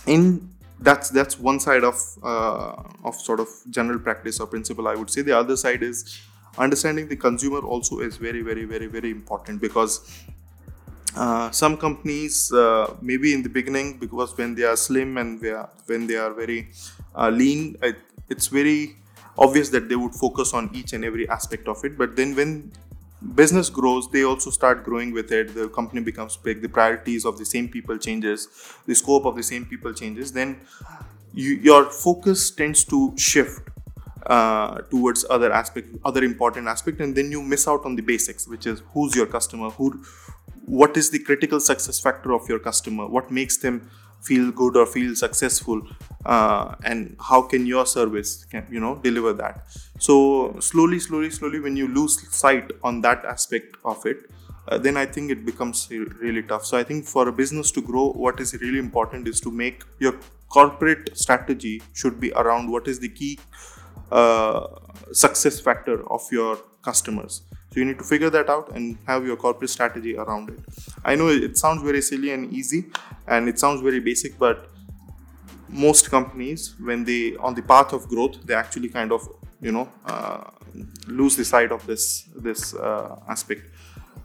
[0.05, 4.95] In that's that's one side of uh, of sort of general practice or principle i
[4.95, 5.21] would say.
[5.21, 6.19] The other side is
[6.57, 10.25] understanding the consumer also is very very very very important because
[11.15, 15.51] uh, some companies uh, maybe in the beginning because when they are slim and they
[15.51, 16.69] are, when they are very
[17.15, 17.97] uh, lean it,
[18.29, 18.95] it's very
[19.37, 21.97] obvious that they would focus on each and every aspect of it.
[21.97, 22.71] But then when
[23.35, 25.53] business grows they also start growing with it.
[25.53, 26.61] The company becomes big.
[26.61, 28.47] The priorities of the same people changes.
[28.85, 30.31] The scope of the same people changes.
[30.31, 30.61] Then
[31.33, 33.69] you, your focus tends to shift
[34.25, 38.47] uh, towards other aspect other important aspect and then you miss out on the basics
[38.47, 40.03] which is who's your customer who
[40.65, 43.89] what is the critical success factor of your customer what makes them
[44.21, 45.81] feel good or feel successful
[46.25, 49.67] uh, and how can your service can you know deliver that.
[49.99, 54.29] So slowly slowly slowly when you lose sight on that aspect of it
[54.67, 56.65] uh, then i think it becomes really tough.
[56.65, 59.83] So i think for a business to grow what is really important is to make
[59.99, 63.39] your corporate strategy should be around what is the key
[64.11, 64.67] uh,
[65.11, 67.41] success factor of your customers
[67.77, 70.59] you need to figure that out and have your corporate strategy around it.
[71.05, 72.85] I know it sounds very silly and easy
[73.27, 74.69] and it sounds very basic, but
[75.69, 79.27] most companies, when they on the path of growth, they actually kind of
[79.61, 80.43] you know uh,
[81.07, 83.63] lose the sight of this this uh, aspect.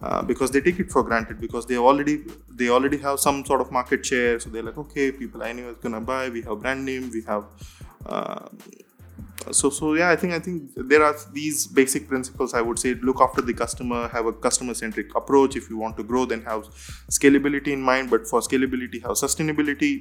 [0.02, 3.60] Uh, because they take it for granted because they already they already have some sort
[3.60, 6.58] of market share so they're like okay people I know is gonna buy we have
[6.58, 7.44] brand name we have
[8.04, 8.48] uh,
[9.50, 12.94] so so yeah i think i think there are these basic principles i would say
[12.94, 15.56] look after the customer have a customer centric approach.
[15.56, 16.64] If you want to grow then have
[17.10, 18.10] scalability in mind.
[18.10, 19.92] But for scalability have sustainability.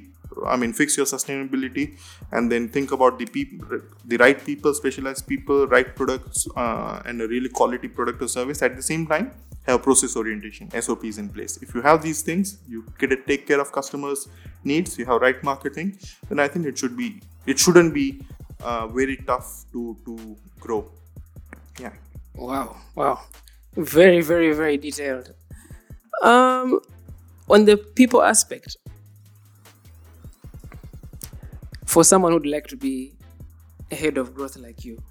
[0.46, 1.98] I mean fix your sustainability
[2.30, 7.20] and then think about the people the right people specialized people right products uh, and
[7.20, 8.62] a really quality product or service.
[8.62, 9.32] At the same time
[9.66, 11.58] have process orientation sops in place.
[11.62, 14.28] If you have these things you get take care of customers
[14.64, 14.98] needs.
[14.98, 18.06] You have right marketing then i think it should be it shouldn't be
[18.62, 20.90] uh, very tough to to grow.
[21.80, 21.92] Yeah.
[22.34, 22.76] Wow!
[22.94, 23.20] Wow!
[23.76, 25.34] Very, very, very detailed.
[26.22, 26.80] Um,
[27.48, 28.76] on the people aspect,
[31.86, 33.12] for someone who'd like to be
[33.90, 35.02] a head of growth like you,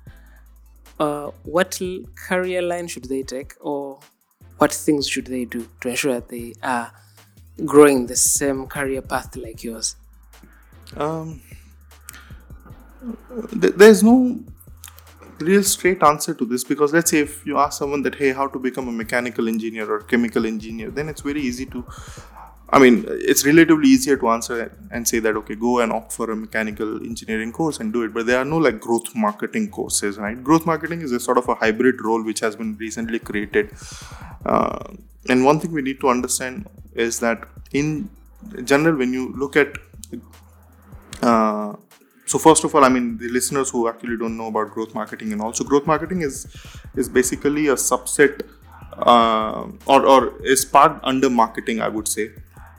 [1.00, 1.80] uh, what
[2.16, 4.00] career line should they take, or
[4.58, 6.92] what things should they do to ensure that they are
[7.66, 9.96] growing the same career path like yours?
[10.96, 11.42] Um,
[13.52, 14.40] there's no
[15.40, 18.48] real straight answer to this because let's say if you ask someone that hey how
[18.48, 20.92] to become a mechanical engineer or chemical engineer?
[20.92, 21.86] Then it's very easy to
[22.74, 26.32] i mean it's relatively easier to answer and say that okay go and opt for
[26.32, 28.14] a mechanical engineering course and do it.
[28.14, 30.42] But there are no like growth marketing courses right?
[30.42, 33.72] Growth marketing is a sort of a hybrid role which has been recently created.
[34.46, 34.94] Uh,
[35.28, 38.10] and one thing we need to understand is that in
[38.64, 39.78] general when you look at
[41.22, 41.76] uh,
[42.26, 45.32] so first of all i mean the listeners who actually don't know about growth marketing
[45.34, 46.48] and also growth marketing is
[46.96, 48.42] is basically a subset
[48.98, 52.32] uh, or, or is part under marketing i would say.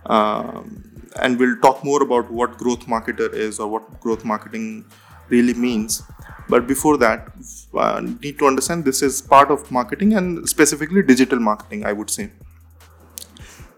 [0.07, 4.85] Um, and we'll talk more about what growth marketer is or what growth marketing
[5.28, 6.02] really means.
[6.48, 7.28] But before that
[7.74, 12.11] uh, need to understand this is part of marketing and specifically digital marketing i would
[12.11, 12.31] say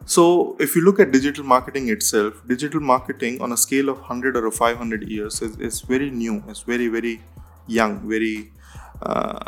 [0.06, 4.36] so, if you look at digital marketing itself, digital marketing on a scale of 100
[4.36, 7.22] or 500 years is, is very new, it's very, very
[7.66, 8.52] young, very
[9.02, 9.38] uh,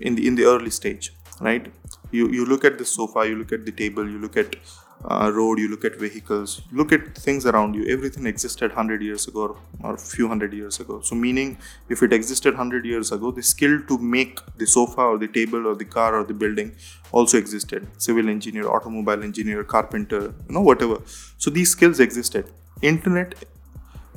[0.00, 1.72] in, the, in the early stage, right?
[2.10, 4.56] You, you look at the sofa, you look at the table, you look at
[5.04, 7.86] uh, road, you look at vehicles, look at things around you.
[7.86, 11.00] Everything existed 100 years ago or a few hundred years ago.
[11.00, 11.58] So, meaning
[11.88, 15.66] if it existed 100 years ago, the skill to make the sofa or the table
[15.66, 16.74] or the car or the building
[17.12, 17.86] also existed.
[17.98, 21.00] Civil engineer, automobile engineer, carpenter, you know, whatever.
[21.38, 22.50] So, these skills existed.
[22.82, 23.44] Internet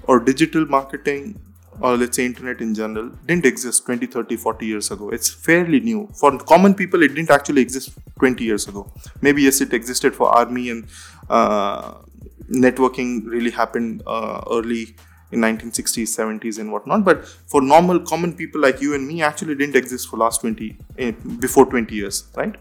[0.07, 1.39] or digital marketing
[1.81, 5.09] or let's say internet in general didn't exist 20 30 40 years ago.
[5.09, 6.09] It's fairly new.
[6.19, 8.91] For common people it didn't actually exist 20 years ago.
[9.21, 10.87] Maybe yes it existed for army and
[11.29, 11.95] uh,
[12.49, 14.95] networking really happened uh, early
[15.31, 17.03] in 1960s 70s and whatnot.
[17.03, 20.77] But for normal common people like you and me actually didn't exist for last 20
[20.99, 22.55] eh, before 20 years right?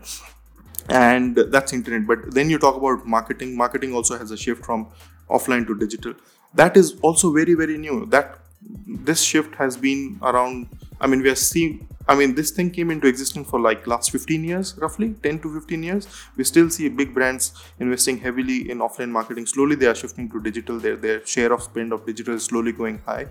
[0.89, 2.07] And that's internet.
[2.07, 3.57] But then you talk about marketing.
[3.57, 4.89] Marketing also has a shift from
[5.29, 6.15] offline to digital.
[6.55, 8.07] That is also very very new.
[8.07, 8.40] That
[8.87, 10.69] this shift has been around
[11.01, 14.11] i mean we are seeing i mean this thing came into existence for like last
[14.11, 16.09] 15 years roughly 10 to 15 years.
[16.37, 19.47] We still see big brands investing heavily in offline marketing.
[19.47, 20.79] Slowly they are shifting to digital.
[20.79, 23.27] Their their share of spend of digital is slowly going high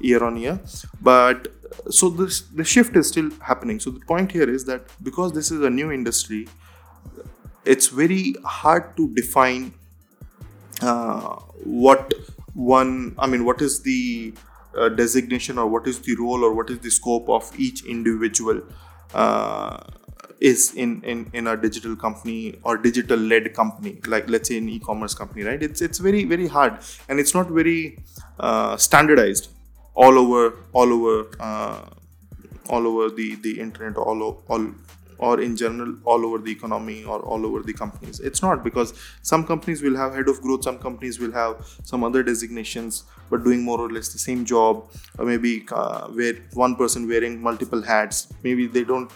[0.00, 0.60] year on year.
[1.00, 1.48] But
[1.90, 3.80] so this the shift is still happening.
[3.80, 6.46] So the point here is that because this is a new industry
[7.64, 9.72] it's very hard to define
[10.82, 12.14] uh, what
[12.54, 14.32] one i mean what is the
[14.76, 18.62] uh, designation or what is the role or what is the scope of each individual
[19.14, 19.78] uh,
[20.40, 24.68] is in, in in a digital company or digital led company like let's say an
[24.68, 25.62] e-commerce company right?
[25.62, 27.98] It's it's very very hard and it's not very
[28.38, 29.50] uh, standardized
[29.94, 31.80] all over all over uh,
[32.70, 34.66] all over the the internet all all
[35.20, 38.20] or in general all over the economy or all over the companies.
[38.20, 41.54] It's not because some companies will have head of growth some companies will have
[41.84, 46.34] some other designations but doing more or less the same job or maybe uh, where
[46.54, 48.32] one person wearing multiple hats.
[48.42, 49.10] Maybe they don't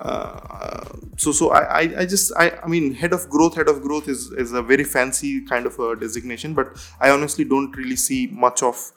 [0.00, 0.84] uh,
[1.16, 4.08] so so I, I i just i i mean head of growth head of growth
[4.14, 8.26] is is a very fancy kind of a designation but i honestly don't really see
[8.30, 8.92] much of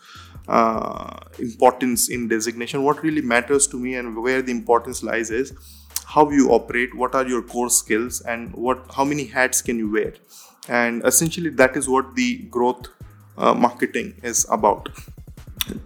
[0.49, 2.83] uh, importance in designation.
[2.83, 5.53] What really matters to me and where the importance lies is
[6.13, 9.91] how you operate what are your core skills and what how many hats can you
[9.91, 10.13] wear.
[10.67, 12.87] And essentially that is what the growth
[13.37, 14.89] uh, marketing is about.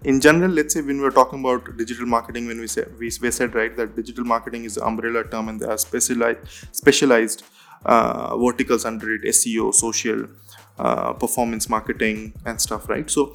[0.02, 3.30] In general let's say when we're talking about digital marketing when we say we, we
[3.30, 6.38] said right that digital marketing is an umbrella term and there are specialized
[6.72, 7.44] specialized
[7.84, 10.26] uh, verticals under it seo social
[10.78, 13.10] uh, performance marketing and stuff right?
[13.10, 13.34] So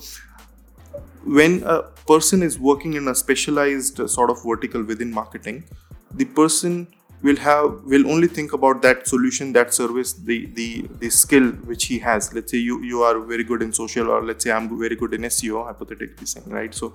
[1.23, 5.65] when a person is working in a specialized sort of vertical within marketing
[6.13, 6.87] the person
[7.21, 11.85] will have will only think about that solution that service the the the skill which
[11.85, 12.33] he has.
[12.33, 15.13] Let's say you you are very good in social or let's say i'm very good
[15.13, 16.73] in seo hypothetically saying right?
[16.73, 16.93] So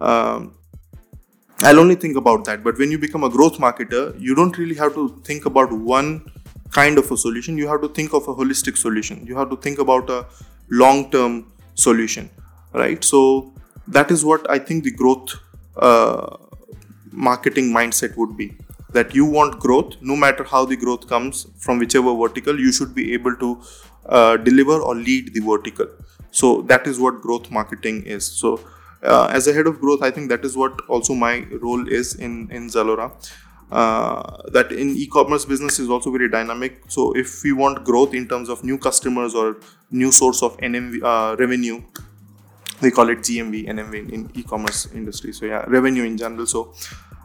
[0.00, 0.54] um,
[1.62, 2.62] i'll only think about that.
[2.62, 6.24] But when you become a growth marketer you don't really have to think about one
[6.70, 7.58] kind of a solution.
[7.58, 9.26] You have to think of a holistic solution.
[9.26, 10.26] You have to think about a
[10.70, 12.30] long term solution
[12.72, 13.02] right?
[13.02, 13.52] So
[13.96, 15.34] that is what i think the growth
[15.76, 16.36] uh,
[17.12, 18.56] marketing mindset would be
[18.92, 22.94] that you want growth no matter how the growth comes from whichever vertical you should
[22.94, 23.60] be able to
[24.06, 25.86] uh, deliver or lead the vertical.
[26.30, 28.24] So that is what growth marketing is.
[28.24, 28.60] So
[29.02, 32.14] uh, as a head of growth i think that is what also my role is
[32.14, 33.12] in in zalora.
[33.70, 36.80] Uh, that in e-commerce business is also very dynamic.
[36.88, 39.58] So if we want growth in terms of new customers or
[39.90, 41.82] new source of NMV, uh, revenue
[42.80, 45.32] we call it GMV, NMV in e-commerce industry.
[45.32, 46.46] So yeah, revenue in general.
[46.46, 46.74] So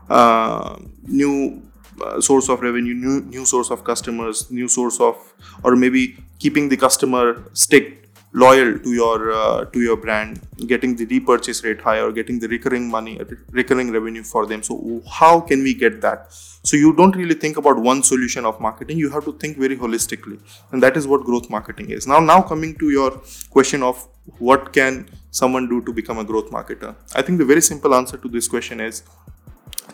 [0.10, 1.62] uh, new
[2.02, 5.16] uh, source of revenue, new new source of customers, new source of,
[5.64, 8.03] or maybe keeping the customer stick
[8.34, 12.90] loyal to your uh, to your brand, getting the repurchase rate higher, getting the recurring
[12.90, 13.20] money,
[13.52, 14.64] recurring revenue for them.
[14.64, 16.34] So how can we get that?
[16.64, 18.98] So you don't really think about one solution of marketing.
[18.98, 20.40] You have to think very holistically,
[20.72, 22.08] and that is what growth marketing is.
[22.08, 24.08] Now, now coming to your question of
[24.40, 26.96] what can someone do to become a growth marketer?
[27.14, 29.04] I think the very simple answer to this question is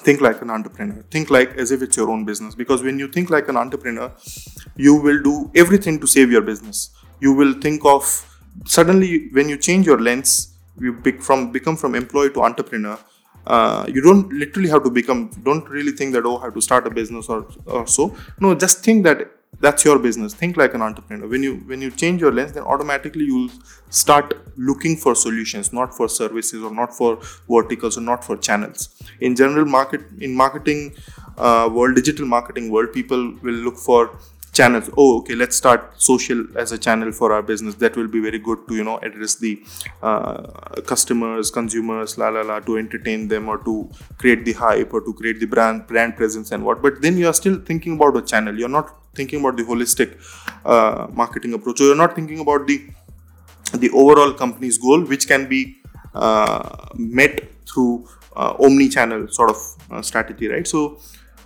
[0.05, 3.07] think like an entrepreneur think like as if it's your own business because when you
[3.07, 4.09] think like an entrepreneur
[4.77, 8.28] you will do everything to save your business you will think of
[8.65, 12.97] suddenly when you change your lens you from become from employee to entrepreneur
[13.47, 16.61] uh, you don't literally have to become don't really think that oh i have to
[16.61, 18.15] start a business or, or so.
[18.39, 19.31] No just think that
[19.61, 20.33] that's your business.
[20.33, 21.27] Think like an entrepreneur.
[21.27, 23.49] When you when you change your lens then automatically you'll
[23.89, 28.89] start looking for solutions not for services or not for verticals or not for channels.
[29.19, 30.95] In general market in marketing
[31.37, 34.11] uh, world digital marketing world people will look for
[34.59, 34.89] channels.
[34.97, 37.75] Oh okay let's start social as a channel for our business.
[37.83, 39.53] That will be very good to you know address the
[40.01, 40.41] uh,
[40.91, 43.75] customers consumers la la la to entertain them or to
[44.23, 46.81] create the hype or to create the brand brand presence and what.
[46.87, 48.63] But then you are still thinking about a channel.
[48.63, 50.17] You're not thinking about the holistic
[50.65, 51.77] uh, marketing approach.
[51.79, 52.79] So you're not thinking about the
[53.83, 55.61] the overall company's goal which can be
[56.13, 57.35] uh, met
[57.71, 59.57] through uh, omni-channel sort of
[59.91, 60.67] uh, strategy right?
[60.67, 60.99] So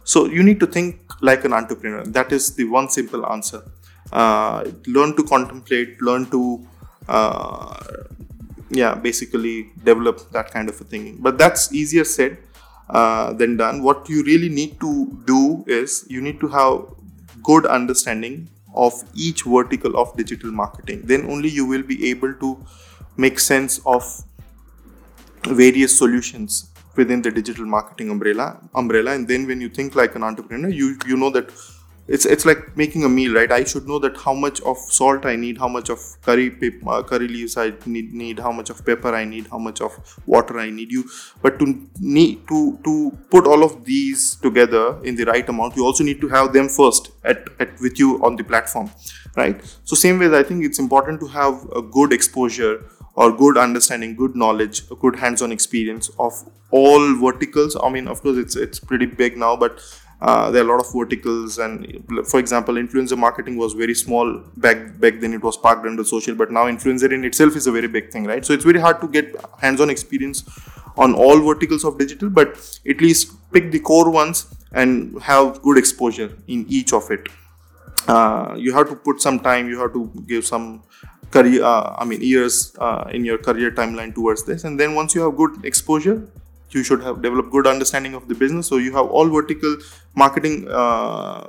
[0.04, 2.04] so you need to think like an entrepreneur.
[2.04, 3.64] That is the one simple answer.
[4.12, 6.66] Uh, learn to contemplate, learn to,
[7.08, 7.76] uh,
[8.70, 11.18] yeah, basically develop that kind of a thing.
[11.20, 12.38] But that's easier said
[12.90, 13.82] uh, than done.
[13.82, 16.86] What you really need to do is you need to have
[17.42, 21.04] good understanding of each vertical of digital marketing.
[21.06, 22.64] Then only you will be able to
[23.16, 24.24] make sense of
[25.46, 29.12] various solutions within the digital marketing umbrella umbrella.
[29.12, 31.50] And then when you think like an entrepreneur you you know that
[32.08, 33.52] it's it's like making a meal right?
[33.52, 36.48] I should know that how much of salt i need how much of curry
[36.86, 40.20] uh, curry leaves i need, need how much of pepper i need how much of
[40.26, 41.06] water i need you.
[41.42, 45.86] But to need to to put all of these together in the right amount you
[45.86, 48.92] also need to have them first at, at with you on the platform
[49.38, 49.62] right?
[49.86, 52.84] So same way i think it's important to have a good exposure
[53.16, 56.34] or good understanding, good knowledge, a good hands-on experience of
[56.72, 57.78] all verticals.
[57.82, 59.82] I mean, of course, it's it's pretty big now, but
[60.22, 61.60] uh, there are a lot of verticals.
[61.60, 65.34] And for example, influencer marketing was very small back back then.
[65.34, 68.26] It was parked under social, but now influencer in itself is a very big thing,
[68.26, 68.44] right?
[68.44, 70.44] So it's very hard to get hands-on experience
[70.98, 72.50] on all verticals of digital, but
[72.88, 77.30] at least pick the core ones and have good exposure in each of it.
[78.08, 79.70] Uh, you have to put some time.
[79.70, 80.84] You have to give some
[81.36, 84.64] career uh, i mean years uh, in your career timeline towards this.
[84.64, 86.18] And then once you have good exposure
[86.72, 88.68] you should have developed good understanding of the business.
[88.68, 89.78] So you have all vertical
[90.16, 91.48] marketing uh,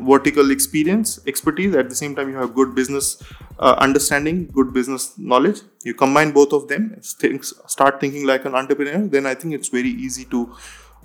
[0.00, 1.74] vertical experience expertise.
[1.76, 3.22] At the same time you have good business
[3.58, 5.60] uh, understanding good business knowledge.
[5.84, 6.96] You combine both of them.
[7.02, 10.40] Things start thinking like an entrepreneur then i think it's very easy to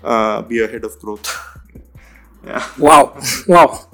[0.03, 1.28] uh, be ahead of growth.
[2.45, 2.64] Yeah.
[2.78, 3.20] Wow.
[3.47, 3.89] wow.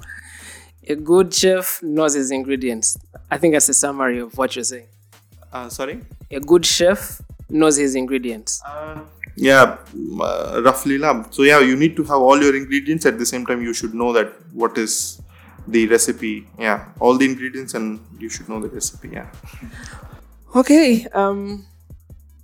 [0.86, 2.98] A good chef knows his ingredients.
[3.34, 4.88] I think that's a summary of what you're saying.
[5.58, 5.94] uh, sorry
[6.38, 7.00] A good chef
[7.62, 8.52] knows his ingredients.
[9.48, 9.64] yeah
[10.26, 11.12] uh, roughly lah.
[11.36, 13.94] so yeah you need to have all your ingredients at the same time you should
[14.02, 14.94] know that what is
[15.76, 16.32] the recipe
[16.66, 19.28] yeah all the ingredients and you should know the recipe yeah
[20.60, 21.06] Okay.
[21.20, 21.38] Um,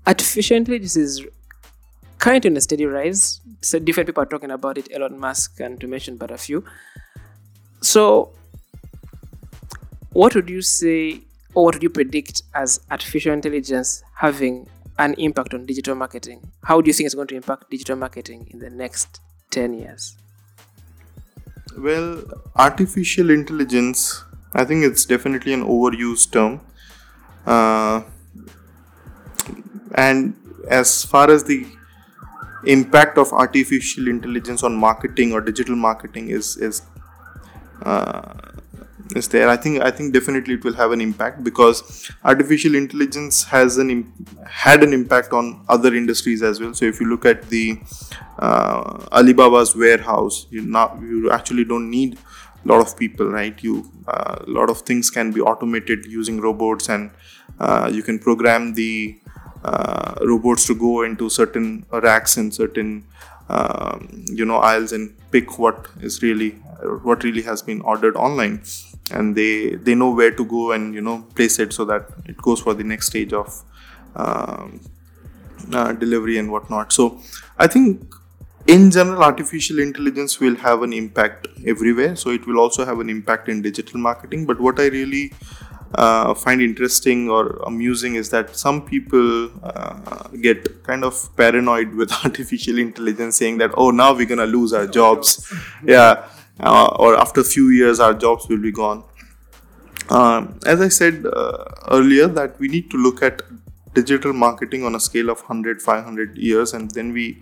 [0.07, 1.21] artificial this is
[2.19, 3.41] currently on a steady rise.
[3.61, 4.89] So different people are talking about it.
[4.99, 6.65] Elon Musk, and to mention but a few.
[7.83, 8.31] So,
[10.19, 11.21] what would you say,
[11.55, 16.41] or what would you predict as artificial intelligence having an impact on digital marketing?
[16.65, 20.17] How do you think it's going to impact digital marketing in the next ten years?
[21.77, 22.25] Well,
[22.57, 26.61] artificial intelligence, I think it's definitely an overused term.
[27.47, 28.03] Uh,
[29.95, 30.35] and
[30.69, 31.65] as far as the
[32.67, 36.83] impact of artificial intelligence on marketing or digital marketing is is
[37.83, 38.48] uh,
[39.17, 39.49] is there.
[39.49, 43.91] I think i think definitely it will have an impact because artificial intelligence has an
[43.91, 44.13] Im-
[44.47, 46.75] had an impact on other industries as well.
[46.75, 47.79] So if you look at the
[48.39, 52.19] uh, alibaba's warehouse you now you actually don't need
[52.65, 53.63] a lot of people right?
[53.63, 57.11] You uh, a lot of things can be automated using robots and
[57.59, 59.19] uh, you can program the
[59.65, 63.05] uh, robots to go into certain racks and certain
[63.49, 66.51] um, you know aisles and pick what is really
[67.03, 68.61] what really has been ordered online
[69.11, 72.37] and they they know where to go and you know place it so that it
[72.37, 73.63] goes for the next stage of
[74.17, 74.81] um,
[75.73, 76.93] uh, delivery and whatnot.
[76.93, 77.21] So
[77.59, 78.15] i think
[78.67, 82.17] in general artificial intelligence will have an impact everywhere.
[82.17, 84.47] So it will also have an impact in digital marketing.
[84.47, 85.33] But what i really
[85.95, 92.13] uh, find interesting or amusing is that some people uh, get kind of paranoid with
[92.25, 95.53] artificial intelligence saying that oh now we're gonna lose our jobs.
[95.85, 96.29] Yeah
[96.61, 99.05] uh, or after a few years our jobs will be gone.
[100.11, 103.43] Um, as i said uh, earlier that we need to look at
[103.93, 107.41] digital marketing on a scale of 100 500 years and then we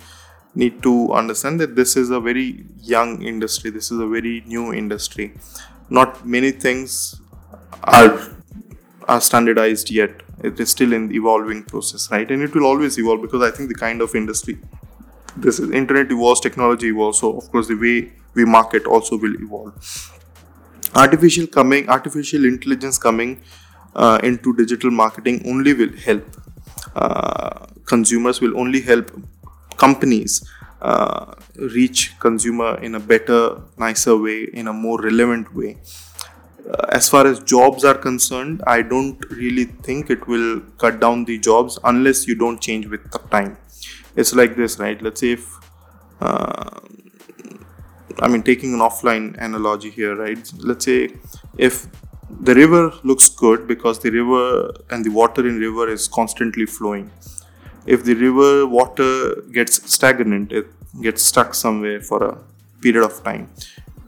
[0.55, 3.71] need to understand that this is a very young industry.
[3.71, 5.35] This is a very new industry.
[5.91, 7.21] Not many things
[7.85, 8.19] are
[9.09, 10.23] are standardized yet.
[10.43, 12.31] It is still in evolving process right?
[12.31, 14.59] And it will always evolve because i think the kind of industry
[15.37, 17.21] this is internet evolves technology evolves.
[17.21, 19.75] So of course the way we market also will evolve.
[20.95, 23.41] Artificial coming artificial intelligence coming
[23.95, 26.25] uh, into digital marketing only will help
[26.95, 29.11] uh, consumers will only help
[29.77, 30.49] companies
[30.81, 31.35] uh,
[31.75, 35.79] reach consumer in a better nicer way in a more relevant way.
[36.71, 41.25] Uh, as far as jobs are concerned i don't really think it will cut down
[41.25, 43.57] the jobs unless you don't change with the time.
[44.17, 45.01] It's like this right?
[45.01, 45.47] Let's say if
[46.21, 46.81] uh,
[48.21, 50.51] I mean, taking an offline analogy here, right?
[50.59, 51.11] Let's say
[51.59, 51.87] if
[52.41, 57.11] the river looks good because the river and the water in river is constantly flowing.
[57.87, 60.67] If the river water gets stagnant, it
[61.01, 62.39] gets stuck somewhere for a
[62.81, 63.51] period of time,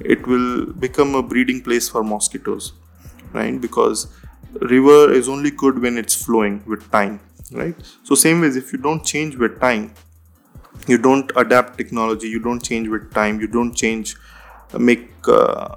[0.00, 2.72] it will become a breeding place for mosquitoes,
[3.32, 3.60] right?
[3.60, 4.08] Because
[4.60, 7.20] river is only good when it's flowing with time,
[7.52, 7.76] right?
[8.02, 9.94] So same ways, if you don't change with time,
[10.86, 14.16] you don't adapt technology you don't change with time you don't change
[14.78, 15.76] make uh,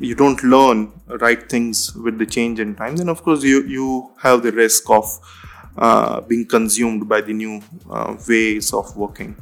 [0.00, 4.10] you don't learn right things with the change in time then of course you you
[4.22, 5.18] have the risk of
[5.76, 9.36] uh, being consumed by the new uh, ways of working.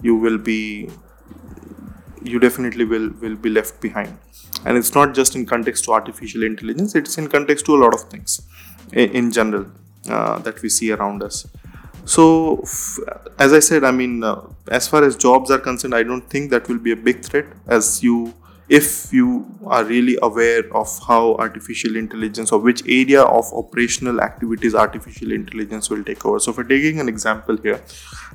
[0.00, 0.88] You will be
[2.22, 4.18] you definitely will will be left behind.
[4.64, 7.92] And it's not just in context to artificial intelligence it's in context to a lot
[7.92, 8.40] of things
[8.92, 9.66] in, in general
[10.08, 11.46] uh, that we see around us
[12.04, 12.98] so f-
[13.38, 14.40] as i said i mean uh,
[14.70, 17.46] as far as jobs are concerned i don't think that will be a big threat
[17.66, 18.34] as you
[18.68, 24.74] if you are really aware of how artificial intelligence or which area of operational activities
[24.74, 26.38] artificial intelligence will take over.
[26.38, 27.82] So for taking an example here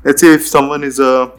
[0.03, 1.32] let's say if someone is a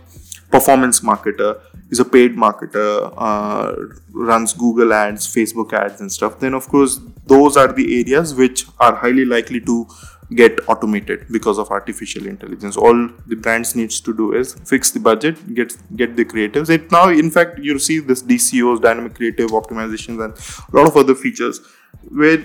[0.50, 1.60] performance marketer
[1.90, 3.74] is a paid marketer uh,
[4.12, 8.66] runs google ads facebook ads and stuff then of course those are the areas which
[8.80, 9.86] are highly likely to
[10.34, 12.76] get automated because of artificial intelligence.
[12.76, 16.70] All the brands needs to do is fix the budget get get the creatives.
[16.70, 20.34] It now in fact you see this dcos dynamic creative optimizations and
[20.72, 21.60] a lot of other features
[22.08, 22.44] where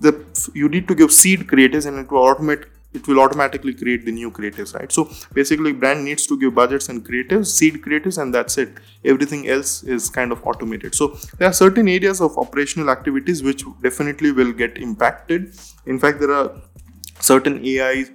[0.00, 0.24] the
[0.54, 4.12] you need to give seed creatives and it will automate it will automatically create the
[4.12, 4.90] new creatives right?
[4.90, 8.70] So basically brand needs to give budgets and creatives seed creatives and that's it.
[9.04, 10.94] Everything else is kind of automated.
[10.94, 11.08] So
[11.38, 15.54] there are certain areas of operational activities which definitely will get impacted.
[15.84, 16.62] In fact there are
[17.20, 18.06] certain ai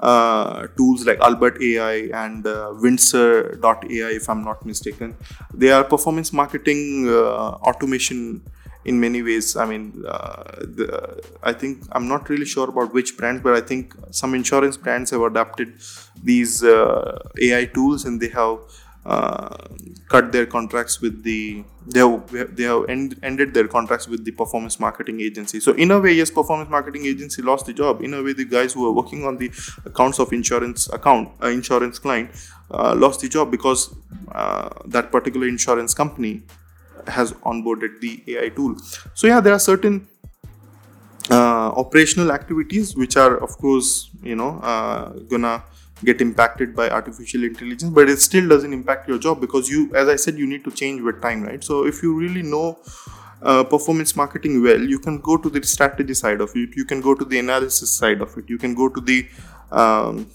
[0.00, 5.14] uh, tools like Albert AI and uh, Windsor.ai, if I'm not mistaken.
[5.52, 8.42] They are performance marketing uh, automation
[8.84, 9.56] in many ways.
[9.56, 13.60] I mean, uh, the, I think I'm not really sure about which brands, but I
[13.60, 15.74] think some insurance brands have adapted
[16.22, 18.58] these uh, AI tools and they have
[19.04, 24.30] cut their contracts with the they have they have end, ended their contracts with the
[24.32, 28.12] performance marketing agency so in a way yes performance marketing agency lost the job in
[28.14, 29.50] a way the guys who were working on the
[29.86, 32.30] accounts of insurance account uh, insurance client
[32.70, 33.94] uh, lost the job because
[34.32, 36.42] uh, that particular insurance company
[37.06, 38.76] has onboarded the AI tool.
[39.14, 40.08] So yeah, there are certain
[41.30, 45.62] uh, operational activities which are of course you know uh, gonna
[46.04, 50.08] get impacted by artificial intelligence but it still doesn't impact your job because you as
[50.08, 51.62] i said you need to change with time right?
[51.62, 52.78] So if you really know
[53.42, 56.76] uh, performance marketing well you can go to the strategy side of it.
[56.76, 58.48] You can go to the analysis side of it.
[58.48, 59.26] You can go to the
[59.70, 60.30] um,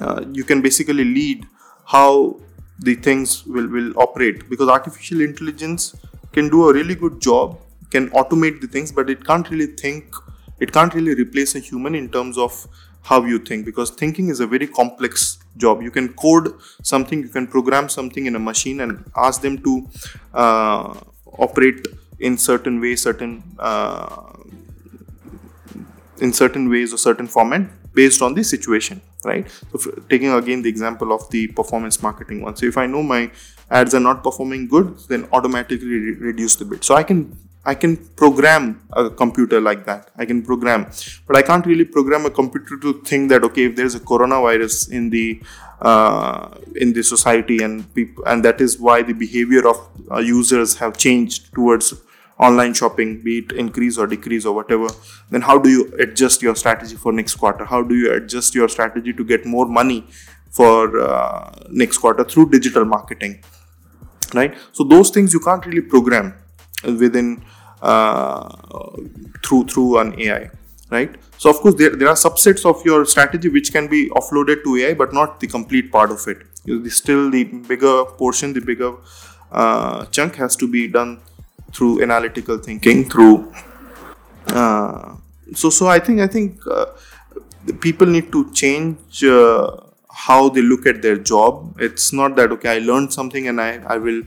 [0.00, 1.46] uh, you can basically lead
[1.84, 2.40] how
[2.78, 5.96] the things will, will operate because artificial intelligence
[6.32, 7.58] can do a really good job
[7.90, 10.14] can automate the things but it can't really think
[10.60, 12.66] it can't really replace a human in terms of
[13.08, 15.82] how you think because thinking is a very complex job.
[15.82, 16.52] You can code
[16.82, 19.88] something you can program something in a machine and ask them to
[20.34, 20.94] uh,
[21.38, 21.86] operate
[22.18, 24.32] in certain ways certain uh,
[26.20, 27.62] in certain ways or certain format
[27.94, 29.50] based on the situation right?
[29.72, 32.56] So taking again the example of the performance marketing one.
[32.56, 33.30] So if i know my
[33.70, 37.36] ads are not performing good then automatically re- reduce the bid so i can
[37.66, 40.86] i can program a computer like that i can program
[41.26, 44.90] but i can't really program a computer to think that okay if there's a coronavirus
[44.90, 45.40] in the
[45.80, 49.76] uh, in the society and people and that is why the behavior of
[50.10, 51.92] uh, users have changed towards
[52.38, 54.88] online shopping, be it increase or decrease or whatever,
[55.30, 57.64] then how do you adjust your strategy for next quarter?
[57.64, 60.06] How do you adjust your strategy to get more money
[60.50, 63.42] for uh, next quarter through digital marketing?
[64.34, 64.56] Right.
[64.72, 66.34] So those things you can't really program
[66.84, 67.44] within
[67.82, 68.48] uh,
[69.44, 70.50] through through an AI.
[70.88, 71.16] Right.
[71.38, 74.76] So of course there, there are subsets of your strategy which can be offloaded to
[74.76, 76.38] AI, but not the complete part of it.
[76.90, 78.94] Still, the bigger portion, the bigger
[79.52, 81.20] uh, chunk has to be done
[81.72, 83.52] through analytical thinking through
[84.48, 85.14] uh,
[85.54, 86.86] so so i think i think uh,
[87.80, 89.76] people need to change uh,
[90.24, 91.76] how they look at their job.
[91.78, 94.22] It's not that okay i learned something and i i will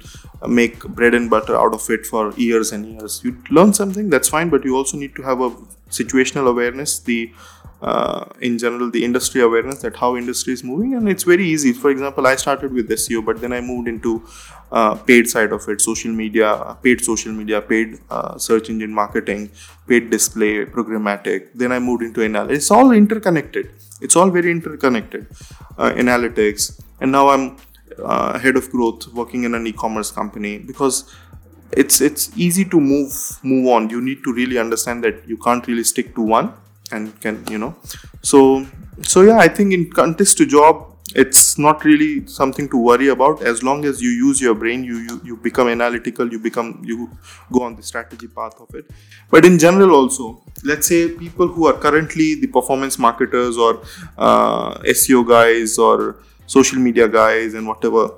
[0.48, 3.22] make bread and butter out of it for years and years.
[3.24, 5.50] You learn something that's fine but you also need to have a
[5.90, 7.34] situational awareness the
[7.82, 10.94] uh, in general the industry awareness that how industry is moving.
[10.94, 11.74] And it's very easy.
[11.74, 14.24] For example i started with seo but then i moved into
[14.72, 19.50] uh, paid side of it social media paid social media paid uh, search engine marketing
[19.88, 21.48] paid display programmatic.
[21.56, 23.72] Then i moved into analytics it's all interconnected
[24.02, 25.28] it's all very interconnected
[25.78, 26.82] uh, analytics.
[27.02, 27.58] And now i'm
[28.04, 31.14] uh, head of growth working in an e-commerce company because
[31.72, 33.90] it's it's easy to move move on.
[33.90, 36.54] You need to really understand that you can't really stick to one
[36.92, 37.76] and can you know.
[38.22, 38.66] So
[39.02, 43.42] so yeah i think in context to job it's not really something to worry about.
[43.42, 47.10] As long as you use your brain you, you you become analytical you become you
[47.52, 48.86] go on the strategy path of it.
[49.32, 53.82] But in general also let's say people who are currently the performance marketers or
[54.18, 58.10] uh, seo guys or social media guys and whatever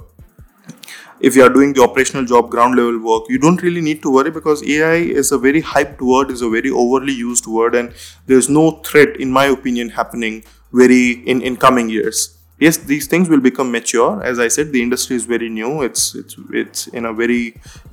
[1.20, 4.12] if you are doing the operational job ground level work you don't really need to
[4.12, 7.94] worry because ai is a very hyped word is a very overly used word and
[8.26, 13.30] there's no threat in my opinion happening very in in coming years yes these things
[13.34, 14.24] will become mature.
[14.32, 15.72] As i said the industry is very new.
[15.88, 17.44] It's it's it's in a very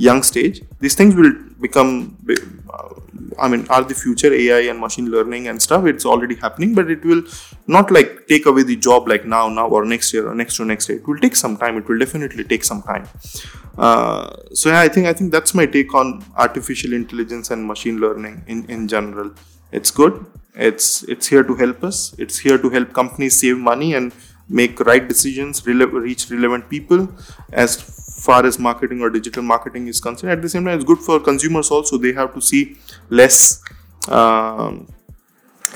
[0.09, 0.63] young stage.
[0.81, 1.35] These things will
[1.67, 1.91] become
[2.75, 2.95] uh,
[3.45, 5.87] i mean are the future ai and machine learning and stuff.
[5.93, 7.23] It's already happening but it will
[7.79, 10.67] not like take away the job like now now or next year or next to
[10.73, 10.99] next year.
[10.99, 11.79] It will take some time.
[11.83, 13.09] It will definitely take some time.
[13.87, 14.25] Uh,
[14.61, 16.09] so yeah i think i think that's my take on
[16.47, 19.31] artificial intelligence and machine learning in in general.
[19.79, 20.15] It's good.
[20.69, 21.99] It's it's here to help us.
[22.25, 24.13] It's here to help companies save money and
[24.49, 27.09] make right decisions, reach relevant people
[27.53, 27.77] as
[28.21, 30.33] far as marketing or digital marketing is concerned.
[30.33, 31.99] At the same time, it's good for consumers also.
[31.99, 32.77] They have to see
[33.11, 33.63] less
[34.09, 34.89] um,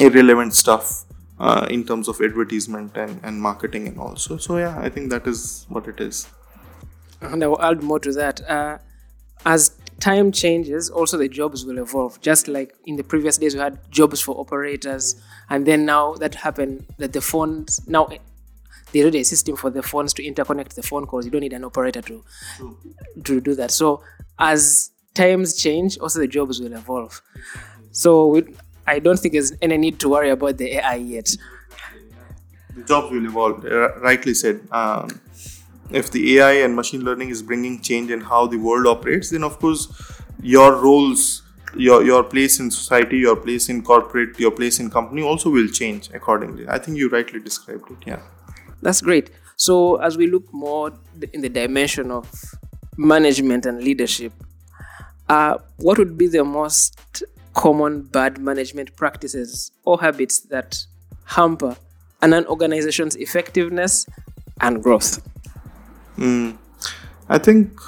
[0.00, 1.04] irrelevant stuff
[1.38, 4.36] uh, in terms of advertisement and, and marketing and also.
[4.36, 6.28] So, yeah, I think that is what it is.
[7.20, 8.40] And I will add more to that.
[8.48, 8.78] Uh,
[9.44, 12.20] as time changes, also the jobs will evolve.
[12.20, 16.34] Just like in the previous days, we had jobs for operators, and then now that
[16.34, 18.08] happened that the phones now
[18.92, 21.24] they already a system for the phones to interconnect the phone calls.
[21.24, 22.24] You don't need an operator to
[23.24, 23.70] to do that.
[23.70, 24.02] So
[24.38, 27.22] as times change, also the jobs will evolve.
[27.90, 28.44] So we,
[28.86, 31.36] I don't think there's any need to worry about the AI yet.
[32.74, 33.64] The jobs will evolve.
[33.64, 34.60] uh, Rightly said.
[34.70, 35.20] Um,
[35.90, 39.44] if the AI and machine learning is bringing change in how the world operates, then
[39.44, 39.88] of course
[40.40, 41.42] your roles,
[41.76, 45.68] your your place in society, your place in corporate, your place in company also will
[45.68, 46.66] change accordingly.
[46.68, 47.98] I think you rightly described it.
[48.06, 48.20] Yeah.
[48.82, 49.30] That's great.
[49.56, 50.92] So, as we look more
[51.32, 52.28] in the dimension of
[52.96, 54.32] management and leadership,
[55.28, 57.22] uh, what would be the most
[57.54, 60.84] common bad management practices or habits that
[61.24, 61.76] hamper
[62.22, 64.06] an organization's effectiveness
[64.60, 65.26] and growth?
[67.28, 67.80] I think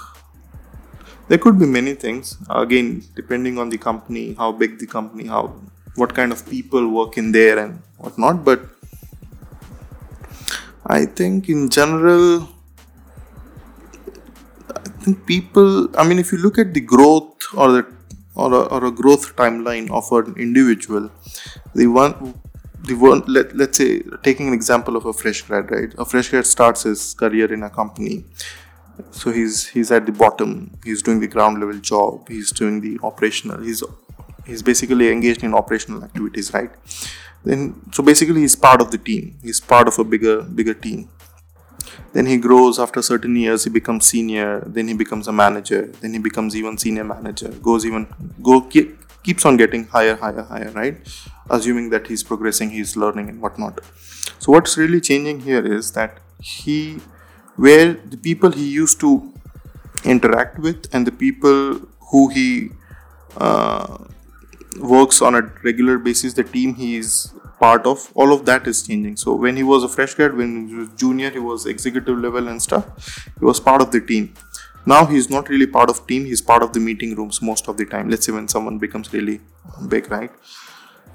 [1.29, 2.39] there could be many things.
[2.51, 5.55] Again, depending on the company, how big the company, how
[5.97, 8.45] what kind of people work in there and whatnot.
[8.45, 8.61] But
[10.87, 12.49] I think in general,
[14.71, 15.89] I think people.
[15.97, 17.87] I mean, if you look at the growth or the
[18.35, 21.11] or a, or a growth timeline of an individual,
[21.75, 22.35] the one
[22.83, 25.95] the one let, let's say taking an example of a fresh grad right?
[25.97, 28.25] A fresh grad starts his career in a company.
[29.11, 30.77] So he's he's at the bottom.
[30.85, 32.29] He's doing the ground level job.
[32.29, 33.83] He's doing the operational he's
[34.45, 36.71] he's basically engaged in operational activities right
[37.45, 39.39] then so basically he's part of the team.
[39.43, 41.09] He's part of a bigger bigger team.
[42.13, 46.13] Then he grows after certain years he becomes senior then he becomes a manager then
[46.13, 48.07] he becomes even senior manager goes even
[48.43, 50.97] go keep, keeps on getting higher higher higher right?
[51.51, 53.81] Assuming that he's progressing he's learning and whatnot.
[54.39, 57.01] So what's really changing here is that he
[57.57, 59.33] where the people he used to
[60.05, 61.81] interact with and the people
[62.11, 62.71] who he
[63.37, 63.99] uh,
[64.81, 68.87] works on a regular basis the team he is part of all of that is
[68.87, 69.17] changing.
[69.17, 72.49] So when he was a fresh grad when he was junior he was executive level
[72.49, 74.35] and stuff he was part of the team.
[74.87, 77.77] Now he's not really part of team he's part of the meeting rooms most of
[77.77, 78.11] the time.
[78.11, 79.41] Let's say when someone becomes really
[79.89, 80.31] big right?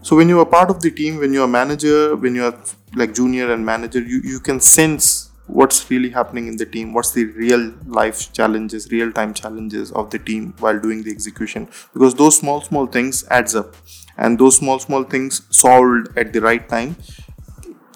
[0.01, 2.57] So when you are part of the team when you are manager when you are
[2.95, 7.11] like junior and manager you, you can sense what's really happening in the team what's
[7.11, 11.67] the real life challenges real time challenges of the team while doing the execution.
[11.93, 13.75] Because those small small things adds up.
[14.17, 16.97] And those small small things solved at the right time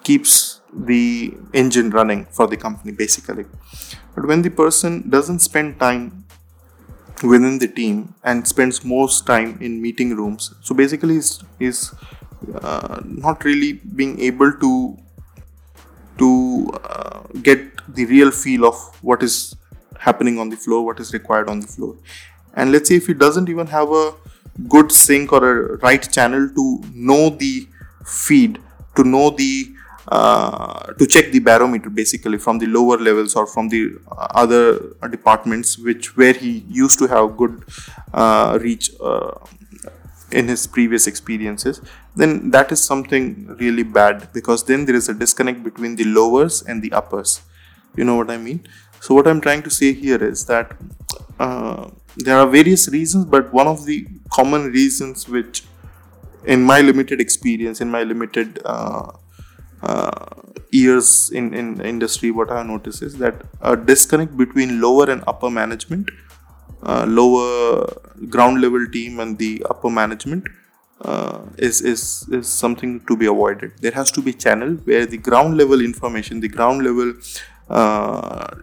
[0.03, 3.45] keeps the engine running for the company basically.
[4.15, 6.25] But when the person doesn't spend time
[7.23, 11.17] within the team and spends most time in meeting rooms so basically
[11.59, 11.93] is
[12.61, 14.97] uh, not really being able to
[16.17, 17.61] to uh, get
[17.95, 19.55] the real feel of what is
[19.99, 21.95] happening on the floor what is required on the floor.
[22.55, 24.13] And let's say if he doesn't even have a
[24.67, 27.67] good sync or a right channel to know the
[28.05, 28.59] feed
[28.95, 29.69] to know the
[30.07, 35.77] uh, to check the barometer basically from the lower levels or from the other departments
[35.77, 37.63] which where he used to have good
[38.13, 39.31] uh, reach uh,
[40.31, 41.81] in his previous experiences
[42.15, 46.61] then that is something really bad because then there is a disconnect between the lowers
[46.63, 47.41] and the uppers.
[47.95, 48.67] You know what i mean?
[48.99, 50.75] So what i'm trying to say here is that
[51.39, 55.63] uh, there are various reasons but one of the common reasons which
[56.45, 59.11] in my limited experience in my limited uh,
[59.81, 60.25] uh,
[60.71, 65.23] years in, in industry what i have noticed is that a disconnect between lower and
[65.27, 66.09] upper management
[66.83, 67.87] uh, lower
[68.29, 70.47] ground level team and the upper management
[71.03, 73.73] uh, is, is is something to be avoided.
[73.81, 77.13] There has to be a channel where the ground level information the ground level
[77.69, 78.55] uh,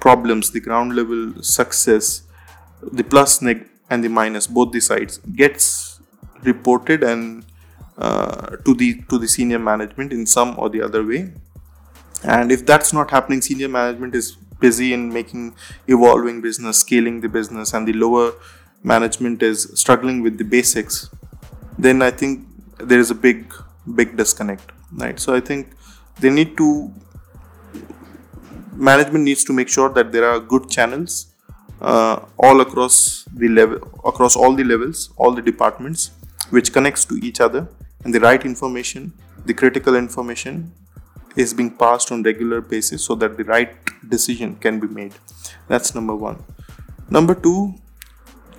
[0.00, 2.22] problems the ground level success
[2.92, 6.00] the plus neg and the minus both the sides gets
[6.42, 7.44] reported and
[7.98, 11.32] uh, to the to the senior management in some or the other way.
[12.24, 15.54] And if that's not happening senior management is busy in making
[15.88, 18.32] evolving business scaling the business and the lower
[18.82, 21.10] management is struggling with the basics
[21.78, 22.46] then i think
[22.78, 23.52] there is a big
[23.94, 25.18] big disconnect right?
[25.18, 25.74] So i think
[26.20, 26.92] they need to
[28.74, 31.26] management needs to make sure that there are good channels
[31.80, 36.10] uh, all across the level across all the levels all the departments
[36.50, 37.68] which connects to each other.
[38.04, 39.12] And the right information
[39.44, 40.72] the critical information
[41.36, 43.74] is being passed on regular basis so that the right
[44.08, 45.14] decision can be made.
[45.68, 46.44] That's number 1
[47.10, 47.74] number 2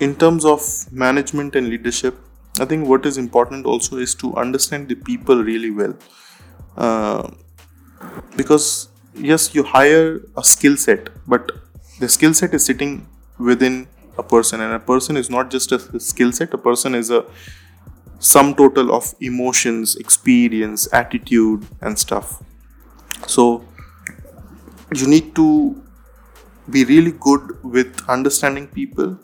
[0.00, 0.60] in terms of
[0.92, 2.16] management and leadership
[2.60, 5.94] i think what is important also is to understand the people really well.
[6.76, 7.30] Uh,
[8.36, 11.50] because yes you hire a skill set but
[12.00, 13.06] the skill set is sitting
[13.38, 13.86] within
[14.18, 16.54] a person and a person is not just a skill set.
[16.54, 17.24] A person is a
[18.18, 22.42] sum total of emotions experience attitude and stuff.
[23.26, 23.64] So
[24.94, 25.82] you need to
[26.70, 29.18] be really good with understanding people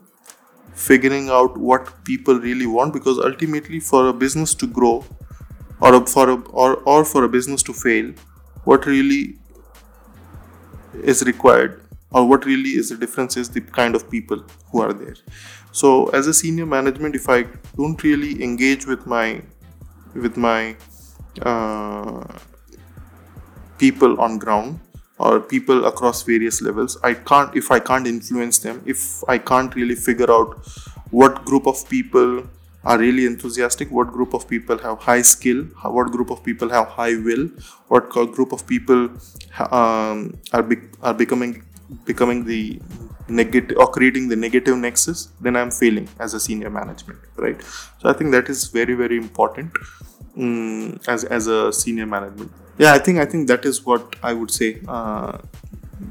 [0.89, 5.05] figuring out what people really want because ultimately for a business to grow
[5.81, 8.13] or for a, or, or for a business to fail
[8.65, 9.37] what really
[11.03, 14.93] is required or what really is the difference is the kind of people who are
[14.93, 15.15] there.
[15.73, 17.43] So as a senior management if i
[17.77, 19.43] don't really engage with my
[20.15, 20.77] with my
[21.43, 22.25] uh,
[23.79, 24.81] people on ground
[25.21, 26.97] or people across various levels.
[27.03, 29.03] I can't if i can't influence them if
[29.35, 30.57] i can't really figure out
[31.19, 32.43] what group of people
[32.85, 35.65] are really enthusiastic what group of people have high skill
[35.99, 37.49] what group of people have high will
[37.89, 38.09] what
[38.39, 39.11] group of people
[39.71, 41.63] um, are, be- are becoming
[42.07, 42.81] becoming the
[43.29, 47.61] negative or creating the negative nexus then i'm failing as a senior management right?
[47.99, 49.73] So i think that is very very important
[50.37, 52.51] um, as as a senior management
[52.83, 55.39] yeah i think i think that is what i would say uh,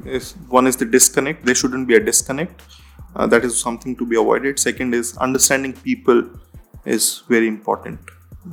[0.04, 1.44] is one is the disconnect.
[1.44, 2.62] There shouldn't be a disconnect.
[3.14, 4.58] Uh, that is something to be avoided.
[4.58, 6.24] Second is understanding people
[6.84, 7.98] is very important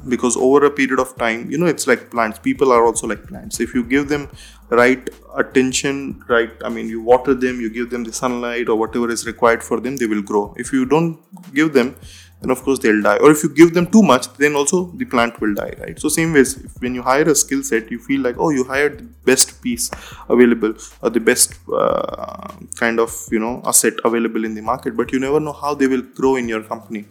[0.10, 2.40] because over a period of time you know it's like plants.
[2.40, 3.60] People are also like plants.
[3.60, 4.30] If you give them
[4.70, 5.10] right
[5.42, 9.26] attention right i mean you water them you give them the sunlight or whatever is
[9.26, 10.54] required for them they will grow.
[10.58, 11.20] If you don't
[11.54, 11.96] give them
[12.42, 13.18] then of course they'll die.
[13.18, 16.00] Or if you give them too much then also the plant will die right?
[16.00, 19.00] So same ways when you hire a skill set you feel like oh you hired
[19.00, 19.90] the best piece
[20.30, 25.12] available or the best uh, kind of you know asset available in the market but
[25.12, 27.06] you never know how they will grow in your company.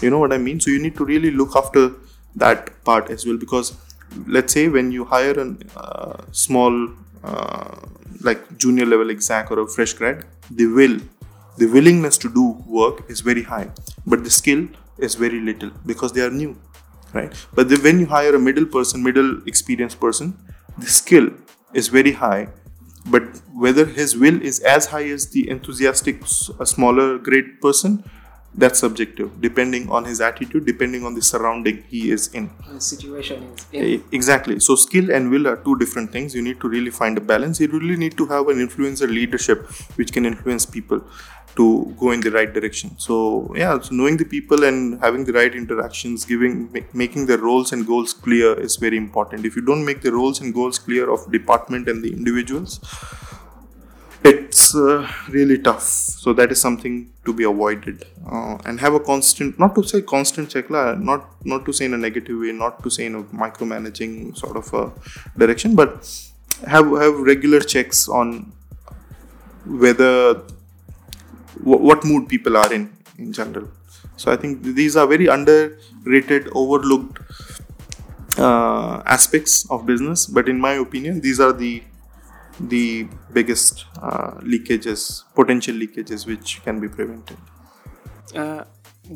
[0.00, 0.60] You know what i mean?
[0.60, 1.92] So you need to really look after
[2.36, 3.76] that part as well because
[4.26, 6.88] let's say when you hire a uh, small
[7.24, 7.76] uh,
[8.20, 10.98] like junior level exec or a fresh grad they will
[11.58, 13.70] the willingness to do work is very high
[14.06, 14.66] but the skill
[14.98, 16.56] is very little because they are new
[17.12, 17.46] right?
[17.54, 20.38] But the, when you hire a middle person middle experienced person
[20.78, 21.30] the skill
[21.74, 22.48] is very high
[23.06, 23.22] but
[23.52, 26.22] whether his will is as high as the enthusiastic
[26.60, 28.04] a smaller grade person
[28.54, 32.50] that's subjective depending on his attitude depending on the surrounding he is in.
[32.70, 34.04] The situation is in.
[34.12, 34.60] exactly.
[34.60, 36.34] So skill and will are two different things.
[36.34, 37.60] You need to really find a balance.
[37.60, 41.02] You really need to have an influencer leadership which can influence people
[41.56, 42.98] to go in the right direction.
[42.98, 47.72] So yeah so knowing the people and having the right interactions giving making the roles
[47.72, 49.44] and goals clear is very important.
[49.44, 52.80] If you don't make the roles and goals clear of department and the individuals
[54.24, 55.82] it's uh, really tough.
[55.82, 58.04] So that is something to be avoided.
[58.30, 61.94] Uh, and have a constant not to say constant check not not to say in
[61.94, 64.92] a negative way not to say in a micromanaging sort of a
[65.36, 66.08] direction but
[66.66, 68.52] have have regular checks on
[69.66, 70.42] whether
[71.62, 73.68] what mood people are in in general
[74.16, 77.18] so i think these are very underrated overlooked
[78.38, 81.82] uh, aspects of business but in my opinion these are the
[82.60, 87.36] the biggest uh, leakages, potential leakages, which can be prevented?
[88.34, 88.64] Uh,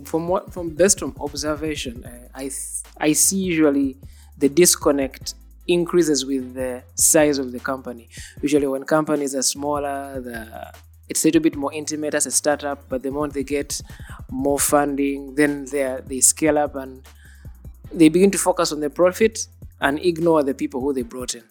[0.04, 2.50] from what, from best on observation, uh, I
[2.98, 3.96] I see usually
[4.36, 5.34] the disconnect
[5.66, 8.08] increases with the size of the company.
[8.42, 10.72] Usually, when companies are smaller, the
[11.08, 12.88] it's a little bit more intimate as a startup.
[12.88, 13.80] But the moment they get
[14.30, 17.02] more funding, then they they scale up and
[17.92, 19.46] they begin to focus on the profit
[19.80, 21.44] and ignore the people who they brought in.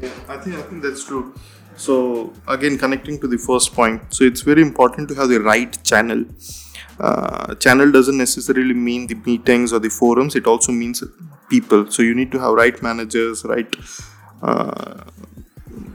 [0.00, 1.34] Yeah, I think I think that's true.
[1.76, 5.78] So again, connecting to the first point, so it's very important to have the right
[5.84, 6.24] channel.
[6.98, 11.02] Uh, channel doesn't necessarily mean the meetings or the forums; it also means
[11.50, 11.90] people.
[11.90, 13.74] So you need to have right managers, right,
[14.42, 15.04] uh,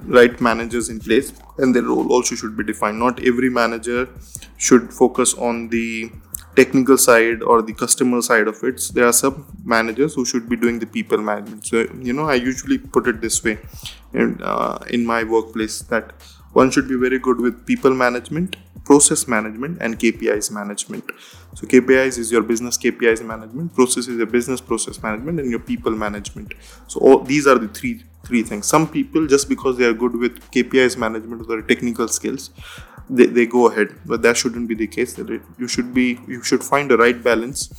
[0.06, 3.00] right managers in place, and their role also should be defined.
[3.00, 4.10] Not every manager
[4.58, 6.12] should focus on the
[6.56, 8.80] technical side or the customer side of it.
[8.80, 11.66] So there are some managers who should be doing the people management.
[11.66, 13.58] So you know i usually put it this way
[14.14, 16.12] in, uh, in my workplace that
[16.54, 21.04] one should be very good with people management process management and kpis management.
[21.56, 25.60] So kpis is your business kpis management process is your business process management and your
[25.60, 26.54] people management.
[26.88, 28.68] So all, these are the three three things.
[28.68, 32.52] Some people just because they are good with kpis management or technical skills
[33.12, 33.90] they, they go ahead.
[34.06, 35.14] But that shouldn't be the case.
[35.14, 37.70] That you should be you should find the right balance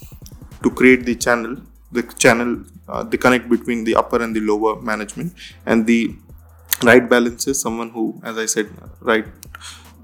[0.62, 1.57] to create the channel
[1.90, 5.34] the channel uh, the connect between the upper and the lower management.
[5.66, 6.14] And the
[6.82, 8.68] right balance is someone who as i said
[9.01, 9.26] right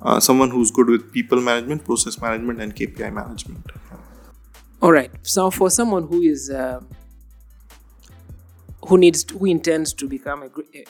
[0.03, 3.65] uh, someone who's good with people management process management and kpi management.
[4.81, 5.11] All right.
[5.23, 6.81] So for someone who is uh,
[8.89, 10.85] who needs to, who intends to become a,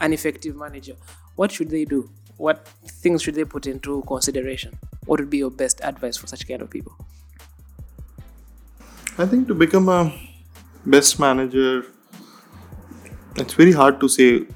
[0.00, 0.96] an effective manager
[1.36, 2.66] what should they do what
[3.02, 4.78] things should they put into consideration?
[5.06, 6.92] what would be your best advice for such kind of people?
[9.18, 10.12] I think to become a
[10.86, 11.84] best manager,
[13.36, 14.46] it's very hard to say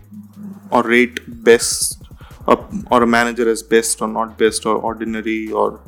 [0.70, 2.02] or rate best
[2.46, 5.80] or, or a manager as best or not best or ordinary or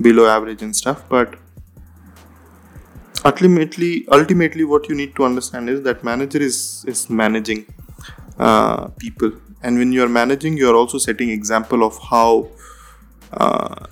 [0.00, 1.04] below average and stuff.
[1.08, 1.36] But
[3.24, 7.66] ultimately, ultimately, what you need to understand is that manager is is managing
[8.38, 12.48] uh, people, and when you are managing, you are also setting example of how
[13.32, 13.86] uh,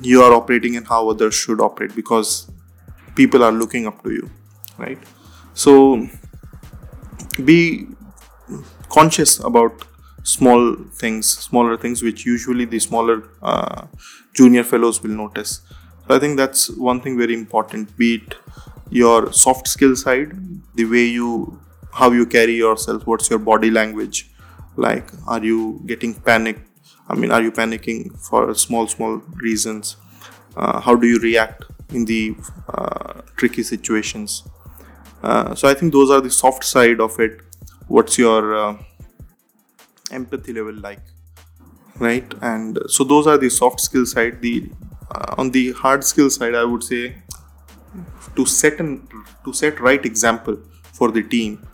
[0.00, 2.50] you are operating and how others should operate because
[3.14, 4.30] people are looking up to you
[4.78, 4.98] right?
[5.54, 6.08] So
[7.44, 7.86] be
[8.88, 9.84] conscious about
[10.24, 13.86] small things smaller things which usually the smaller uh,
[14.34, 15.62] junior fellows will notice
[16.06, 18.34] so i think that's one thing very important be it
[18.90, 20.32] your soft skill side
[20.74, 21.58] the way you
[22.00, 24.30] how you carry yourself what's your body language
[24.76, 26.66] like are you getting panicked
[27.08, 29.16] i mean are you panicking for small small
[29.48, 29.96] reasons
[30.56, 32.34] uh, how do you react in the
[32.72, 34.42] uh, tricky situations.
[35.22, 37.40] Uh, so I think those are the soft side of it.
[37.88, 38.76] What's your uh,
[40.10, 41.00] empathy level like,
[41.98, 42.32] right?
[42.42, 44.40] And so those are the soft skill side.
[44.40, 44.70] The
[45.38, 47.16] on the hard skill side, I would say
[48.36, 49.08] to set and
[49.44, 50.56] to set right example
[50.92, 51.66] for the team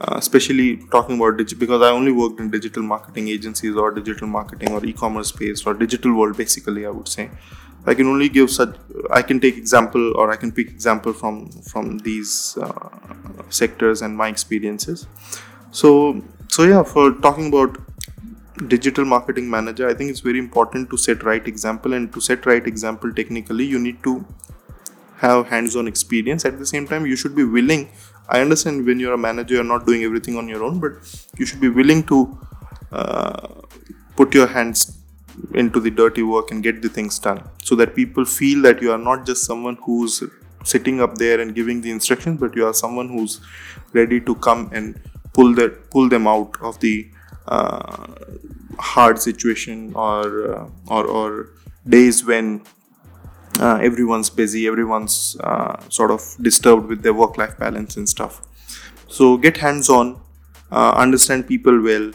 [0.00, 4.26] uh, especially talking about digital because i only worked in digital marketing agencies or digital
[4.26, 7.30] marketing or e-commerce space or digital world basically i would say
[7.84, 8.76] I can only give such.
[9.10, 12.90] I can take example or I can pick example from from these uh,
[13.48, 15.06] sectors and my experiences.
[15.72, 17.78] So so yeah, for talking about
[18.68, 22.46] digital marketing manager, I think it's very important to set right example and to set
[22.46, 24.24] right example technically, you need to
[25.16, 26.44] have hands-on experience.
[26.44, 27.88] At the same time, you should be willing.
[28.28, 30.92] I understand when you're a manager, you're not doing everything on your own, but
[31.38, 32.38] you should be willing to
[32.90, 33.48] uh,
[34.16, 34.98] put your hands
[35.54, 38.92] into the dirty work and get the things done so that people feel that you
[38.92, 40.22] are not just someone who's
[40.64, 43.40] sitting up there and giving the instructions but you are someone who's
[43.92, 45.00] ready to come and
[45.32, 47.08] pull that pull them out of the
[48.78, 51.48] hard situation or, uh, or or
[51.88, 52.62] days when
[53.60, 58.40] uh, everyone's busy everyone's uh, sort of disturbed with their work life balance and stuff.
[59.08, 60.20] So get hands on
[60.70, 62.12] uh, understand people well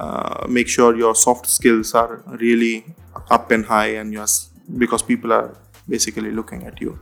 [0.00, 2.84] uh, make sure your soft skills are really
[3.30, 5.56] up and high and yours because people are
[5.88, 6.98] basically looking at you.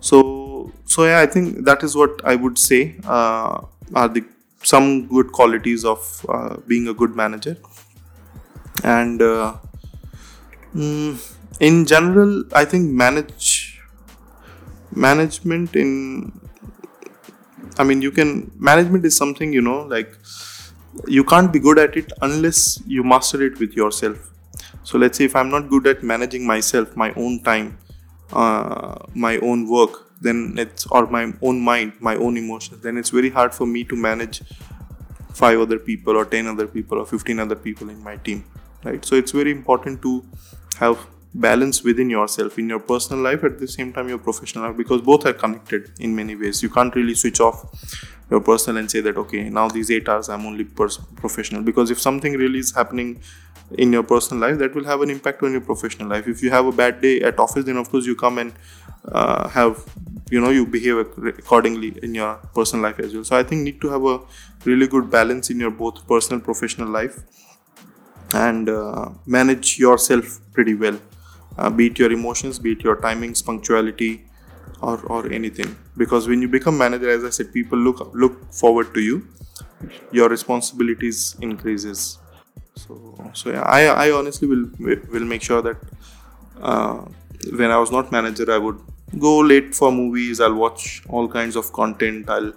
[0.00, 0.46] So
[0.86, 3.60] so yeah i think that is what i would say uh,
[3.94, 4.24] are the
[4.72, 7.56] some good qualities of uh, being a good manager.
[8.84, 9.56] And uh,
[10.74, 11.16] mm,
[11.60, 13.80] in general i think manage
[14.92, 16.32] management in
[17.78, 18.30] i mean you can
[18.70, 20.10] management is something you know like
[21.06, 24.30] you can't be good at it unless you master it with yourself.
[24.84, 27.78] So let's say if i'm not good at managing myself my own time
[28.32, 33.10] uh, my own work then it's or my own mind my own emotions then it's
[33.10, 34.42] very hard for me to manage
[35.32, 38.44] five other people or 10 other people or 15 other people in my team
[38.84, 39.04] right?
[39.04, 40.24] So it's very important to
[40.78, 41.06] have
[41.40, 45.02] balance within yourself in your personal life at the same time your professional life because
[45.02, 46.62] both are connected in many ways.
[46.62, 47.64] You can't really switch off
[48.30, 51.62] your personal and say that okay now these eight hours i'm only pers- professional.
[51.62, 53.20] Because if something really is happening
[53.76, 56.28] in your personal life that will have an impact on your professional life.
[56.28, 58.52] If you have a bad day at office then of course you come and
[59.10, 59.84] uh, have
[60.30, 63.24] you know you behave accordingly in your personal life as well.
[63.24, 64.20] So i think need to have a
[64.64, 67.18] really good balance in your both personal professional life
[68.32, 70.98] and uh, manage yourself pretty well
[71.58, 74.24] uh, be it your emotions be it your timings punctuality
[74.82, 75.76] or, or anything.
[75.96, 79.26] Because when you become manager as i said people look look forward to you.
[80.12, 82.18] Your responsibilities increases.
[82.76, 84.66] So so yeah i i honestly will
[85.14, 85.78] will make sure that
[86.60, 86.96] uh,
[87.60, 88.78] when i was not manager i would
[89.18, 90.40] go late for movies.
[90.40, 92.28] I'll watch all kinds of content.
[92.28, 92.52] I'll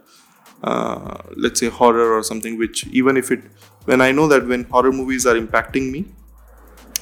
[0.63, 3.41] uh, let's say horror or something which even if it
[3.85, 6.05] when i know that when horror movies are impacting me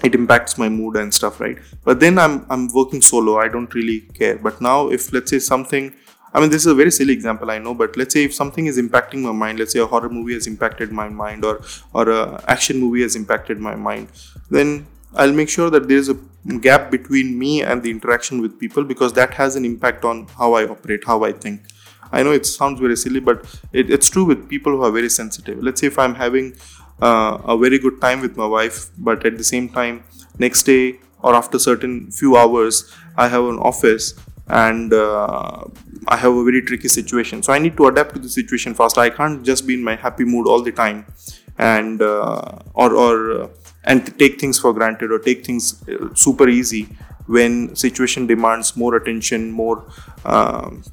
[0.03, 1.57] it impacts my mood and stuff right?
[1.83, 3.37] But then i'm i'm working solo.
[3.39, 4.37] I don't really care.
[4.37, 5.93] But now if let's say something
[6.33, 8.65] i mean this is a very silly example i know but let's say if something
[8.65, 11.61] is impacting my mind let's say a horror movie has impacted my mind or
[11.93, 14.09] or a action movie has impacted my mind
[14.49, 14.85] then
[15.15, 16.17] i'll make sure that there's a
[16.61, 20.53] gap between me and the interaction with people because that has an impact on how
[20.53, 21.61] i operate how i think.
[22.09, 25.09] I know it sounds very silly but it, it's true with people who are very
[25.09, 25.61] sensitive.
[25.61, 26.55] Let's say if i'm having
[27.01, 30.03] uh, a very good time with my wife but at the same time
[30.39, 34.13] next day or after certain few hours i have an office
[34.47, 35.63] and uh,
[36.07, 37.43] i have a very tricky situation.
[37.43, 38.97] So i need to adapt to the situation fast.
[38.97, 41.05] I can't just be in my happy mood all the time
[41.57, 43.47] and uh, or or uh,
[43.83, 46.87] and take things for granted or take things uh, super easy
[47.25, 49.85] when situation demands more attention more
[50.25, 50.83] um,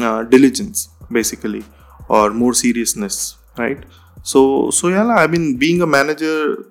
[0.00, 1.64] uh, diligence basically
[2.08, 3.84] or more seriousness right
[4.32, 6.66] so so yeah i mean being a manager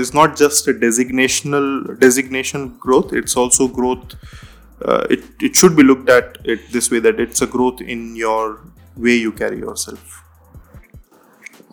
[0.00, 1.68] is not just a designational
[2.00, 4.16] designation growth it's also growth
[4.84, 8.16] uh, it, it should be looked at it this way that it's a growth in
[8.16, 8.60] your
[8.96, 10.22] way you carry yourself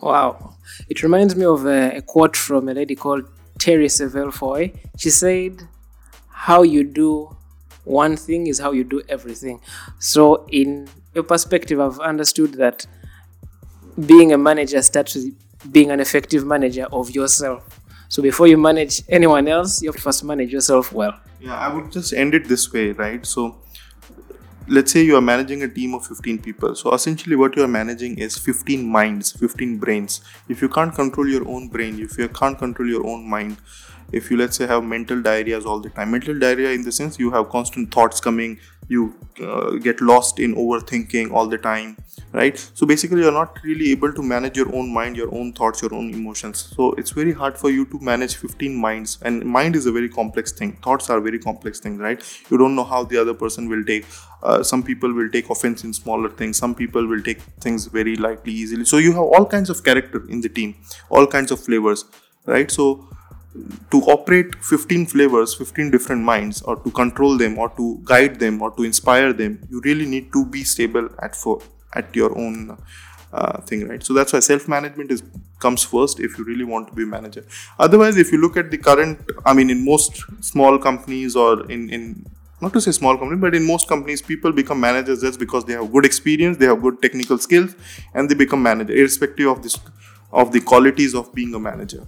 [0.00, 0.56] Wow.
[0.88, 3.24] It reminds me of a, a quote from a lady called
[3.58, 4.72] Terri Savelle Foy.
[4.96, 5.68] She said,
[6.30, 7.36] How you do
[7.84, 9.60] one thing is how you do everything.
[9.98, 12.86] So, in your perspective, I've understood that
[14.06, 15.34] being a manager starts with
[15.72, 17.80] being an effective manager of yourself.
[18.08, 21.18] So, before you manage anyone else, you have to first manage yourself well.
[21.40, 23.24] Yeah, I would just end it this way, right?
[23.26, 23.60] So,
[24.66, 26.74] let's say you are managing a team of 15 people.
[26.74, 30.22] So, essentially, what you are managing is 15 minds, 15 brains.
[30.48, 33.58] If you can't control your own brain, if you can't control your own mind,
[34.12, 37.18] if you let's say have mental diarrheas all the time mental diarrhea in the sense
[37.18, 38.58] you have constant thoughts coming
[38.88, 41.96] you uh, get lost in overthinking all the time
[42.32, 42.58] right?
[42.74, 45.94] So basically you're not really able to manage your own mind your own thoughts your
[45.94, 46.72] own emotions.
[46.76, 49.18] So it's very hard for you to manage 15 minds.
[49.22, 50.72] And mind is a very complex thing.
[50.82, 52.22] Thoughts are very complex things right?
[52.50, 54.04] You don't know how the other person will take
[54.42, 56.56] uh, some people will take offense in smaller things.
[56.56, 58.84] Some people will take things very lightly easily.
[58.84, 60.74] So you have all kinds of character in the team
[61.10, 62.04] all kinds of flavors
[62.46, 62.70] right?
[62.70, 63.08] So
[63.90, 68.60] to operate 15 flavors 15 different minds or to control them or to guide them
[68.62, 71.60] or to inspire them you really need to be stable at for
[71.94, 72.76] at your own
[73.32, 74.02] uh, thing right?
[74.02, 75.22] So that's why self management is
[75.58, 77.44] comes first if you really want to be a manager.
[77.78, 81.88] Otherwise if you look at the current i mean in most small companies or in
[81.90, 82.26] in
[82.60, 85.74] not to say small company but in most companies people become managers just because they
[85.74, 87.74] have good experience they have good technical skills
[88.14, 89.78] and they become manager irrespective of this
[90.32, 92.02] of the qualities of being a manager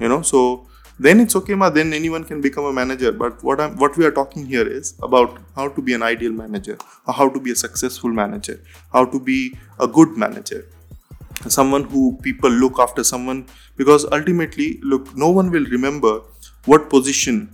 [0.00, 0.66] you know so
[0.98, 3.12] then it's okay ma then anyone can become a manager.
[3.12, 6.32] But what i'm what we are talking here is about how to be an ideal
[6.32, 6.76] manager
[7.06, 8.60] how to be a successful manager
[8.92, 10.66] how to be a good manager.
[11.48, 16.20] Someone who people look after someone because ultimately look no one will remember
[16.66, 17.48] what position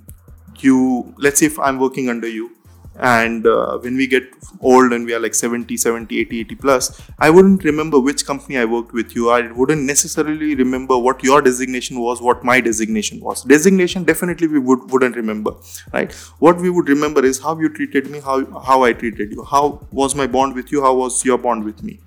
[0.61, 2.51] you let's say if i'm working under you
[2.99, 4.25] and uh, when we get
[4.61, 8.59] old and we are like 70 70 80 80 plus i wouldn't remember which company
[8.59, 9.31] i worked with you.
[9.31, 13.43] I wouldn't necessarily remember what your designation was what my designation was.
[13.45, 15.53] Designation definitely we would wouldn't remember
[15.93, 16.13] right?
[16.39, 19.45] What we would remember is how you treated me how how i treated you.
[19.45, 20.83] How was my bond with you?
[20.83, 22.01] How was your bond with me?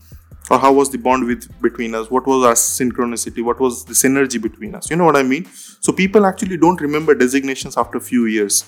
[0.50, 2.12] Or how was the bond with between us?
[2.12, 3.44] What was our synchronicity?
[3.44, 4.90] What was the synergy between us?
[4.90, 5.46] You know what i mean?
[5.80, 8.64] So people actually don't remember designations after a few years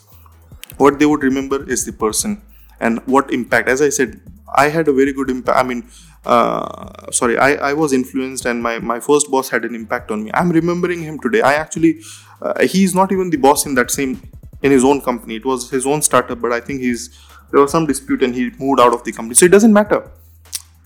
[0.77, 2.41] what they would remember is the person
[2.79, 3.69] and what impact.
[3.69, 4.19] As i said
[4.55, 5.83] i had a very good impact i mean
[6.25, 10.23] uh, sorry I, I was influenced and my, my first boss had an impact on
[10.23, 10.31] me.
[10.33, 11.41] I'm remembering him today.
[11.41, 12.01] I actually
[12.41, 14.21] uh, he's not even the boss in that same
[14.61, 15.35] in his own company.
[15.35, 17.09] It was his own startup but i think he's
[17.51, 19.35] there was some dispute and he moved out of the company.
[19.35, 20.09] So it doesn't matter.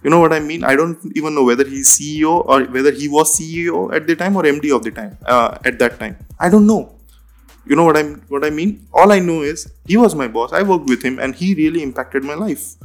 [0.03, 0.63] You know what i mean?
[0.63, 4.35] I don't even know whether he's ceo or whether he was ceo at the time
[4.35, 6.17] or md of the time uh, at that time.
[6.39, 6.96] I don't know
[7.69, 8.87] you know what i'm what i mean?
[8.93, 11.83] All i know is he was my boss i worked with him and he really
[11.83, 12.75] impacted my life.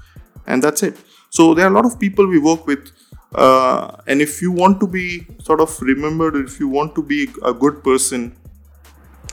[0.46, 0.96] And that's it.
[1.30, 2.90] So there are a lot of people we work with
[3.34, 7.28] uh, and if you want to be sort of remembered if you want to be
[7.42, 8.36] a good person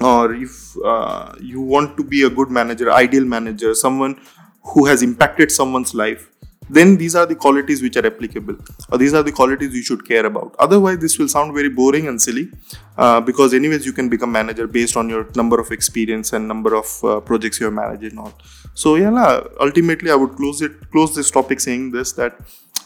[0.02, 4.20] or if uh, you want to be a good manager ideal manager someone
[4.64, 6.30] who has impacted someone's life
[6.70, 8.56] then these are the qualities which are applicable.
[8.92, 10.56] Or these are the qualities you should care about.
[10.60, 12.52] Otherwise this will sound very boring and silly
[12.98, 16.76] uh, because anyways you can become manager based on your number of experience and number
[16.76, 18.34] of uh, projects you have managed and all.
[18.74, 22.40] So yeah ultimately i would close it close this topic saying this that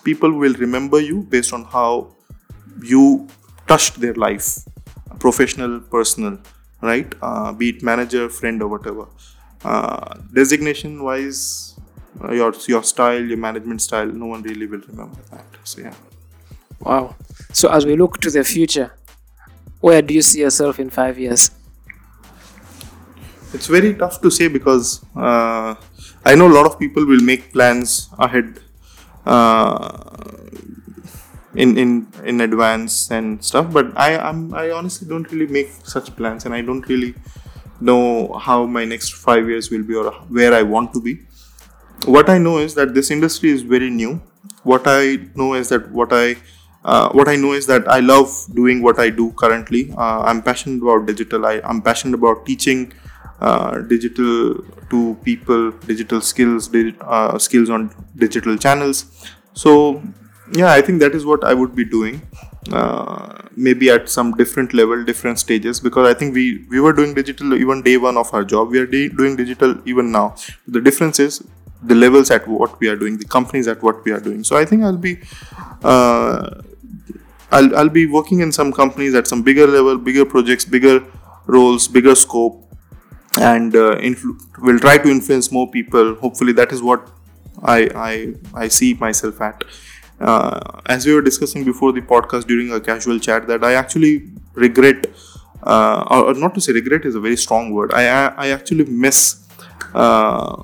[0.04, 2.16] people will remember you based on how
[2.82, 3.28] you
[3.68, 4.48] touched their life
[5.20, 6.40] professional personal
[6.84, 7.16] right?
[7.22, 9.08] Uh, be it manager friend or whatever.
[9.64, 11.73] Uh, designation wise
[12.32, 15.46] your your style, your management style, no one really will remember that.
[15.64, 15.94] So yeah.
[16.80, 17.16] Wow.
[17.52, 18.92] So as we look to the future,
[19.80, 21.52] where do you see yourself in five years?
[23.54, 25.76] It's very tough to say because uh,
[26.26, 28.60] I know a lot of people will make plans ahead
[29.26, 30.00] uh,
[31.56, 33.72] in in in advance and stuff.
[33.72, 37.14] But I I'm, I honestly don't really make such plans, and I don't really
[37.80, 41.20] know how my next five years will be or where I want to be
[42.06, 44.22] what I know is that this industry is very new.
[44.64, 46.38] What I know is that what I
[46.86, 49.92] uh, what I know is that I love doing what I do currently.
[49.98, 51.46] Uh, I'm passionate about digital.
[51.46, 52.92] I, am passionate about teaching
[53.40, 54.56] uh, digital
[54.90, 56.70] to people, digital skills,
[57.02, 59.06] uh, skills on digital channels.
[59.54, 60.04] So,
[60.54, 62.22] yeah, I think that is what I would be doing.
[62.72, 67.14] uh, maybe at some different level different stages because i think we we were doing
[67.14, 70.34] digital even day one of our job we are de- doing digital even now
[70.68, 71.44] the difference is
[71.86, 74.44] the levels at what we are doing the companies at what we are doing.
[74.44, 75.20] So i think i'll be
[75.84, 76.62] uh,
[77.52, 81.04] I'll, I'll be working in some companies at some bigger level bigger projects bigger
[81.46, 82.60] roles bigger scope
[83.40, 86.16] and uh, influ- will try to influence more people.
[86.16, 87.10] Hopefully that is what
[87.64, 88.34] i i,
[88.66, 89.64] I see myself at.
[90.20, 94.30] Uh, as we were discussing before the podcast during a casual chat that i actually
[94.54, 95.08] regret
[95.64, 97.94] uh, or not to say regret is a very strong word.
[97.94, 99.48] I i, I actually miss
[99.94, 100.64] uh,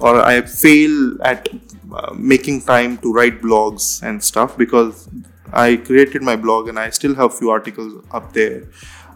[0.00, 1.48] or i fail at
[1.94, 5.08] uh, making time to write blogs and stuff because
[5.52, 8.62] i created my blog and i still have a few articles up there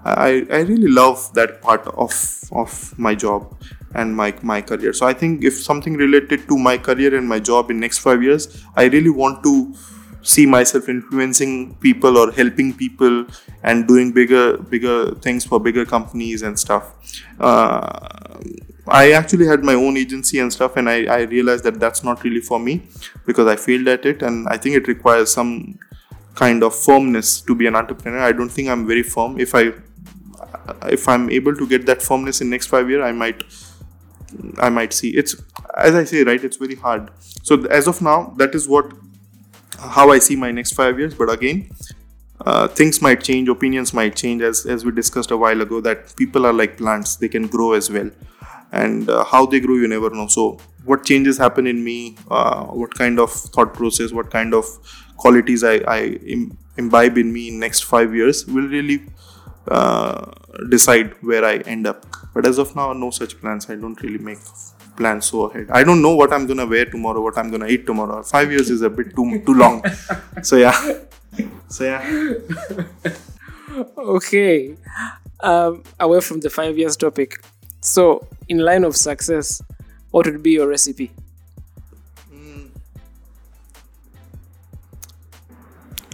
[0.04, 2.12] I, I really love that part of
[2.52, 3.56] of my job
[3.94, 4.92] and my my career.
[4.92, 8.22] So I think if something related to my career and my job in next five
[8.22, 9.74] years, I really want to
[10.22, 13.26] see myself influencing people or helping people
[13.62, 16.92] and doing bigger bigger things for bigger companies and stuff.
[17.40, 18.40] Uh,
[18.86, 22.22] I actually had my own agency and stuff, and I, I realized that that's not
[22.22, 22.82] really for me
[23.24, 25.78] because I failed at it, and I think it requires some
[26.34, 28.18] kind of firmness to be an entrepreneur.
[28.20, 29.40] I don't think I'm very firm.
[29.40, 29.72] If I
[30.86, 33.42] if I'm able to get that firmness in next five years, I might
[34.58, 35.10] I might see.
[35.10, 35.36] It's
[35.76, 36.42] as I say, right?
[36.42, 37.10] It's very hard.
[37.42, 38.92] So as of now, that is what
[39.78, 41.14] how I see my next five years.
[41.14, 41.70] But again,
[42.40, 45.80] uh, things might change, opinions might change, as as we discussed a while ago.
[45.80, 48.10] That people are like plants; they can grow as well,
[48.82, 50.26] and uh, how they grow, you never know.
[50.26, 52.16] So what changes happen in me?
[52.30, 54.12] Uh, what kind of thought process?
[54.12, 54.66] What kind of
[55.16, 56.00] qualities I, I
[56.36, 59.02] Im- imbibe in me in next five years will really
[59.68, 60.32] uh,
[60.68, 62.04] decide where I end up.
[62.34, 63.70] But as of now, no such plans.
[63.70, 64.38] I don't really make
[64.96, 65.68] plans so ahead.
[65.70, 68.22] I don't know what I'm gonna wear tomorrow, what I'm gonna eat tomorrow.
[68.22, 69.82] Five years is a bit too too long.
[70.42, 70.78] so yeah.
[71.68, 72.34] So yeah.
[73.98, 74.76] okay.
[75.40, 77.42] Um, away from the five years topic.
[77.84, 79.60] So, in line of success,
[80.10, 81.12] what would be your recipe?
[82.30, 82.68] Hmm.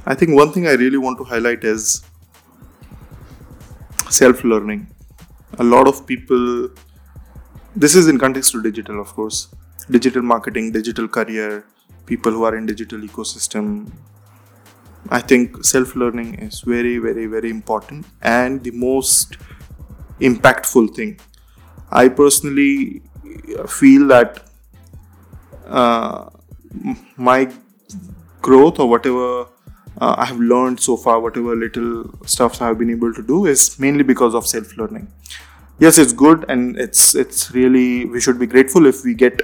[0.04, 2.02] I think one thing I really want to highlight is
[4.08, 4.88] self learning.
[5.60, 6.70] A lot of people,
[7.76, 9.54] this is in context to digital, of course,
[9.88, 11.64] digital marketing, digital career,
[12.04, 13.92] people who are in digital ecosystem.
[15.08, 19.36] I think self learning is very, very, very important and the most
[20.20, 21.20] impactful thing.
[21.90, 23.02] I personally
[23.68, 24.42] feel that
[25.66, 26.30] uh,
[27.16, 27.52] my
[28.40, 29.46] growth or whatever
[30.00, 33.46] uh, I have learned so far, whatever little stuff I have been able to do,
[33.46, 35.08] is mainly because of self learning.
[35.78, 39.42] Yes, it's good, and it's it's really we should be grateful if we get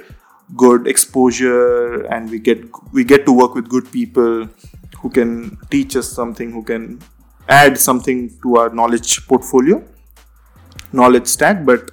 [0.57, 4.49] good exposure and we get we get to work with good people
[5.01, 7.01] who can teach us something, who can
[7.49, 9.83] add something to our knowledge portfolio,
[10.93, 11.65] knowledge stack.
[11.65, 11.91] But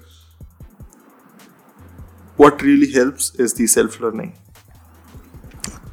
[2.38, 4.34] what really helps is the self learning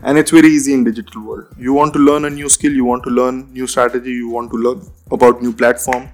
[0.02, 1.46] and it's very easy in digital world.
[1.58, 4.50] You want to learn a new skill you want to learn new strategy you want
[4.52, 6.08] to learn about new platform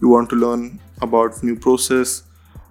[0.00, 2.22] you want to learn about new process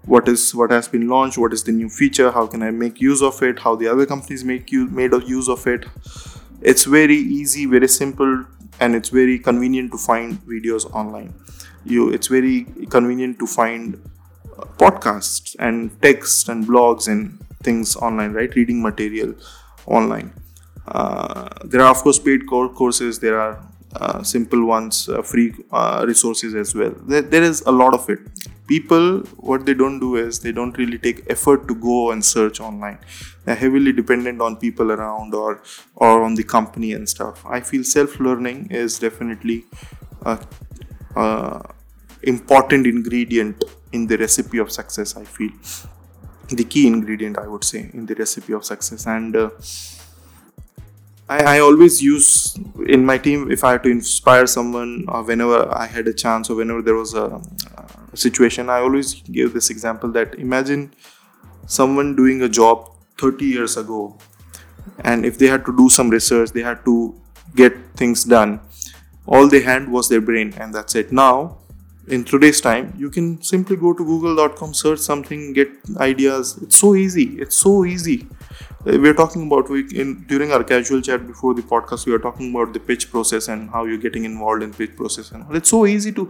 [0.05, 2.99] what is what has been launched what is the new feature how can i make
[2.99, 5.85] use of it how the other companies make you made use of it.
[6.61, 8.45] It's very easy very simple
[8.79, 11.33] and it's very convenient to find videos online.
[11.85, 14.01] You it's very convenient to find
[14.77, 18.53] podcasts and text and blogs and things online right?
[18.55, 19.33] Reading material
[19.85, 20.33] online.
[20.87, 23.19] Uh, there are of course paid courses.
[23.19, 23.63] There are
[23.95, 26.93] uh, simple ones uh, free uh, resources as well.
[27.07, 28.19] There, there is a lot of it.
[28.67, 32.59] People what they don't do is they don't really take effort to go and search
[32.59, 32.97] online.
[33.45, 35.61] They're heavily dependent on people around or
[35.95, 37.45] or on the company and stuff.
[37.45, 39.65] I feel self learning is definitely
[42.23, 43.63] important ingredient
[43.93, 45.51] in the recipe of success i feel
[46.59, 49.49] the key ingredient i would say in the recipe of success and uh,
[51.29, 55.73] I, I always use in my team if I had to inspire someone or whenever
[55.73, 57.41] I had a chance or whenever there was a,
[58.11, 60.93] a situation, I always give this example that imagine
[61.65, 64.17] someone doing a job 30 years ago
[64.99, 67.19] and if they had to do some research, they had to
[67.55, 68.59] get things done.
[69.25, 71.13] All they had was their brain and that's it.
[71.13, 71.57] Now,
[72.07, 76.57] in today's time, you can simply go to google.com, search something, get ideas.
[76.61, 77.39] It's so easy.
[77.39, 78.27] It's so easy
[78.85, 82.13] uh, we are talking about we in during our casual chat before the podcast we
[82.13, 85.55] are talking about the pitch process and how you're getting involved in pitch process and
[85.55, 86.29] it's so easy to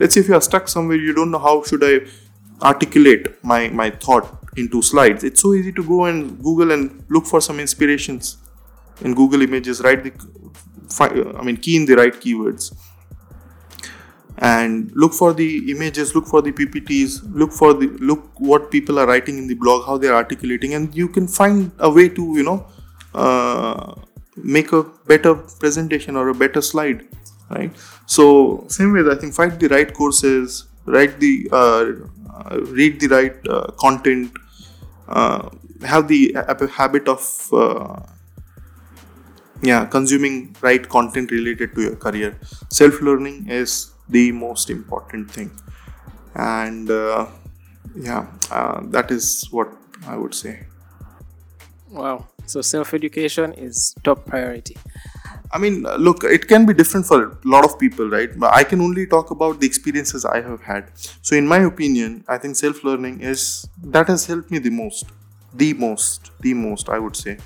[0.00, 1.94] let's say if you are stuck somewhere you don't know how should i
[2.70, 7.26] articulate my my thought into slides it's so easy to go and google and look
[7.26, 8.36] for some inspirations
[9.02, 10.12] in google images write the
[11.00, 12.74] I mean, key in the right keywords
[14.38, 18.98] and look for the images look for the ppts look for the look what people
[18.98, 22.22] are writing in the blog how they're articulating and you can find a way to
[22.36, 22.66] you know
[23.14, 23.94] uh,
[24.36, 27.06] make a better presentation or a better slide
[27.50, 27.72] right?
[28.06, 31.84] So same way i think find the right courses write the uh,
[32.34, 34.32] uh, read the right uh, content
[35.08, 35.50] uh,
[35.84, 36.34] have the
[36.74, 38.00] habit of uh,
[39.62, 42.36] yeah consuming right content related to your career.
[42.70, 45.50] Self learning is the most important thing
[46.34, 47.26] and uh,
[47.96, 49.68] yeah uh, that is what
[50.06, 50.54] i would say
[51.90, 52.26] Wow.
[52.46, 54.76] So self education is top priority.
[55.52, 58.30] I mean, look, it can be different for a lot of people, right?
[58.38, 60.90] But I can only talk about the experiences I have had.
[61.20, 65.06] So, in my opinion, I think self learning is that has helped me the most.
[65.54, 67.36] The most, the most, I would say.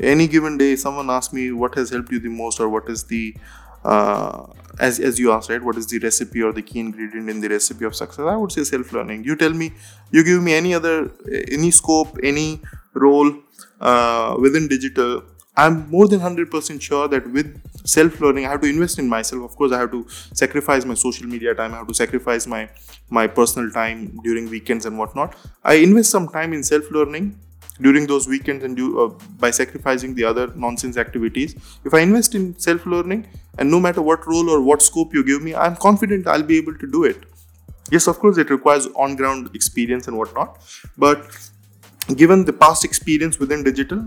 [0.00, 3.04] Any given day, someone asks me what has helped you the most, or what is
[3.04, 3.36] the,
[3.84, 4.46] uh,
[4.78, 7.48] as, as you asked, right, what is the recipe or the key ingredient in the
[7.48, 8.26] recipe of success?
[8.26, 9.24] I would say self learning.
[9.24, 9.72] You tell me,
[10.10, 11.10] you give me any other,
[11.50, 12.60] any scope, any
[12.92, 13.32] role
[13.80, 15.22] uh, within digital
[15.56, 17.48] i'm more than 100% sure that with
[17.86, 20.94] self learning i have to invest in myself of course i have to sacrifice my
[20.94, 22.68] social media time i have to sacrifice my
[23.10, 27.38] my personal time during weekends and whatnot i invest some time in self learning
[27.80, 31.54] during those weekends and do uh, by sacrificing the other nonsense activities.
[31.84, 33.26] If i invest in self learning
[33.58, 36.56] and no matter what role or what scope you give me i'm confident i'll be
[36.58, 37.24] able to do it.
[37.90, 40.58] Yes of course it requires on ground experience and whatnot
[40.96, 41.26] but
[42.16, 44.04] given the past experience within digital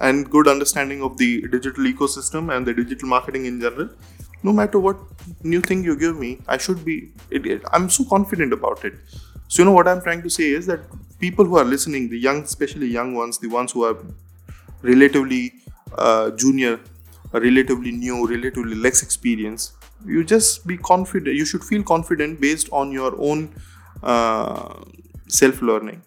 [0.00, 3.88] and good understanding of the digital ecosystem and the digital marketing in general
[4.42, 4.96] no matter what
[5.42, 6.96] new thing you give me i should be
[7.30, 8.94] it, it- i'm so confident about it.
[9.48, 10.80] So you know what i'm trying to say is that
[11.20, 13.96] people who are listening the young especially young ones the ones who are
[14.82, 15.52] relatively
[15.98, 16.80] uh, junior
[17.32, 19.72] relatively new relatively less experience
[20.06, 23.52] you just be confident you should feel confident based on your own
[24.02, 24.74] uh,
[25.28, 26.02] self learning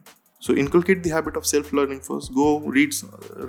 [0.45, 2.33] so inculcate the habit of self learning first.
[2.35, 2.93] Go read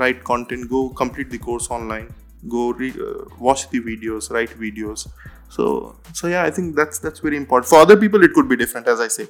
[0.01, 2.15] write content go complete the course online.
[2.49, 5.09] Go uh, watch the videos write videos
[5.55, 5.65] so
[6.13, 7.69] so yeah i think that's that's very important.
[7.69, 9.29] For other people it could be different as i say.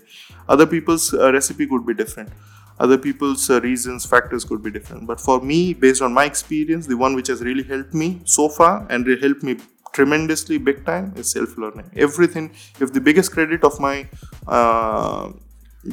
[0.48, 2.30] Other people's uh, recipe could be different.
[2.78, 5.06] Other people's uh, reasons factors could be different.
[5.06, 8.48] But for me based on my experience the one which has really helped me so
[8.48, 9.56] far and it helped me
[9.92, 12.46] tremendously big time is self learning everything
[12.80, 14.08] if the biggest credit of my
[14.48, 15.30] uh,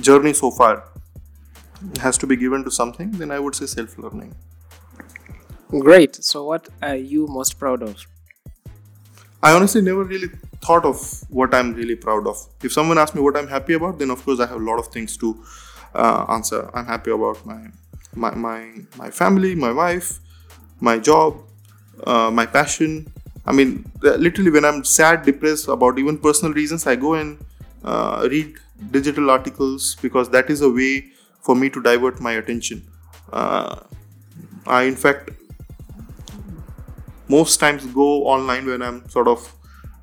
[0.07, 0.83] journey so far
[1.99, 4.33] has to be given to something then i would say self learning
[5.79, 6.15] Great.
[6.23, 8.05] So what are you most proud of?
[9.43, 10.29] I honestly never really
[10.63, 10.97] thought of
[11.29, 12.37] what I'm really proud of.
[12.63, 14.77] If someone asks me what I'm happy about, then of course I have a lot
[14.79, 15.43] of things to
[15.95, 16.69] uh, answer.
[16.73, 17.61] I'm happy about my
[18.13, 18.59] my my
[18.97, 20.19] my family, my wife,
[20.79, 21.37] my job,
[22.05, 23.11] uh, my passion.
[23.45, 27.39] I mean, literally, when I'm sad, depressed about even personal reasons, I go and
[27.83, 28.55] uh, read
[28.91, 31.07] digital articles because that is a way
[31.41, 32.83] for me to divert my attention.
[33.33, 33.79] Uh,
[34.67, 35.31] I, in fact,
[37.35, 39.43] most times go online when I'm sort of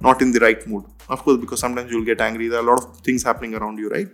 [0.00, 0.84] not in the right mood.
[1.08, 2.48] Of course, because sometimes you'll get angry.
[2.48, 4.08] There are a lot of things happening around you, right?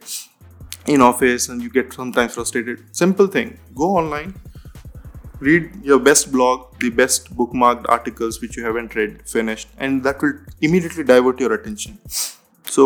[0.87, 2.83] In office, and you get sometimes frustrated.
[3.03, 4.35] Simple thing: go online,
[5.41, 10.23] read your best blog, the best bookmarked articles which you haven't read, finished, and that
[10.23, 11.99] will immediately divert your attention.
[12.65, 12.85] So,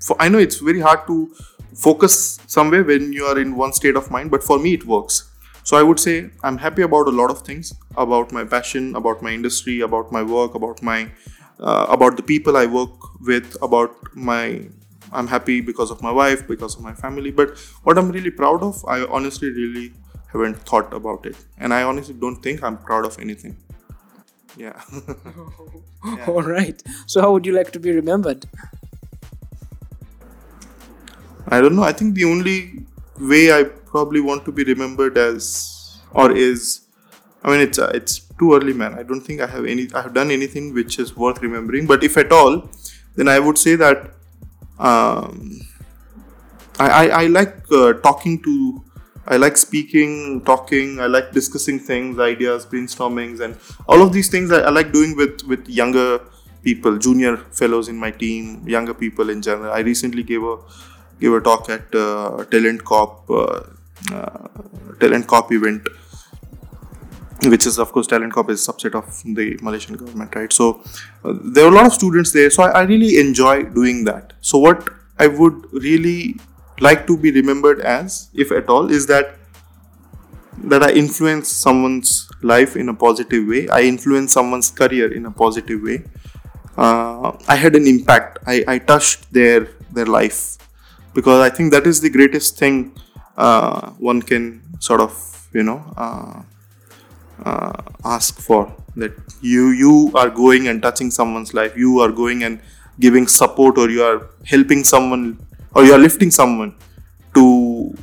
[0.00, 1.34] for, I know it's very hard to
[1.74, 5.31] focus somewhere when you are in one state of mind, but for me, it works.
[5.64, 9.22] So, I would say I'm happy about a lot of things about my passion, about
[9.22, 11.10] my industry, about my work, about my
[11.60, 14.68] uh, about the people I work with, about my
[15.12, 17.30] I'm happy because of my wife, because of my family.
[17.30, 19.92] But what I'm really proud of, I honestly really
[20.32, 23.56] haven't thought about it, and I honestly don't think I'm proud of anything.
[24.56, 24.80] Yeah.
[26.26, 26.82] All right.
[27.06, 28.46] So how would you like to be remembered?
[31.48, 31.82] I don't know.
[31.82, 32.86] I think the only
[33.18, 36.80] way I probably want to be remembered as or is,
[37.42, 38.94] I mean, it's uh, it's too early, man.
[38.94, 39.88] I don't think I have any.
[39.94, 41.86] I have done anything which is worth remembering.
[41.86, 42.68] But if at all,
[43.16, 44.10] then I would say that
[44.78, 45.60] um,
[46.78, 48.84] I, I I like uh, talking to.
[49.26, 51.00] I like speaking, talking.
[51.00, 53.56] I like discussing things, ideas, brainstormings, and
[53.88, 54.50] all of these things.
[54.50, 56.20] I, I like doing with with younger
[56.64, 59.72] people, junior fellows in my team, younger people in general.
[59.72, 60.56] I recently gave a
[61.20, 63.60] gave a talk at uh, TalentCorp uh,
[64.98, 65.88] TalentCorp event,
[67.46, 70.52] which is of course TalentCorp is a subset of the Malaysian government, right?
[70.52, 70.82] So
[71.24, 74.32] uh, there are a lot of students there, so I, I really enjoy doing that.
[74.40, 74.88] So what
[75.18, 76.36] I would really
[76.80, 79.38] like to be remembered as, if at all, is that
[80.64, 83.68] that I influence someone's life in a positive way.
[83.68, 86.04] I influence someone's career in a positive way.
[86.76, 88.38] Uh, I had an impact.
[88.46, 90.58] I, I touched their their life
[91.14, 92.96] because I think that is the greatest thing
[93.36, 96.42] uh, one can sort of you know uh,
[97.44, 97.72] uh,
[98.04, 98.74] ask for.
[98.96, 101.76] That you you are going and touching someone's life.
[101.76, 102.60] You are going and
[103.00, 105.38] giving support, or you are helping someone,
[105.74, 106.74] or you are lifting someone
[107.34, 107.94] to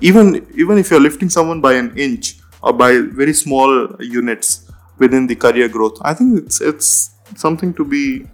[0.00, 5.26] even even if you're lifting someone by an inch or by very small units within
[5.26, 8.26] the career growth i think it's it's something to be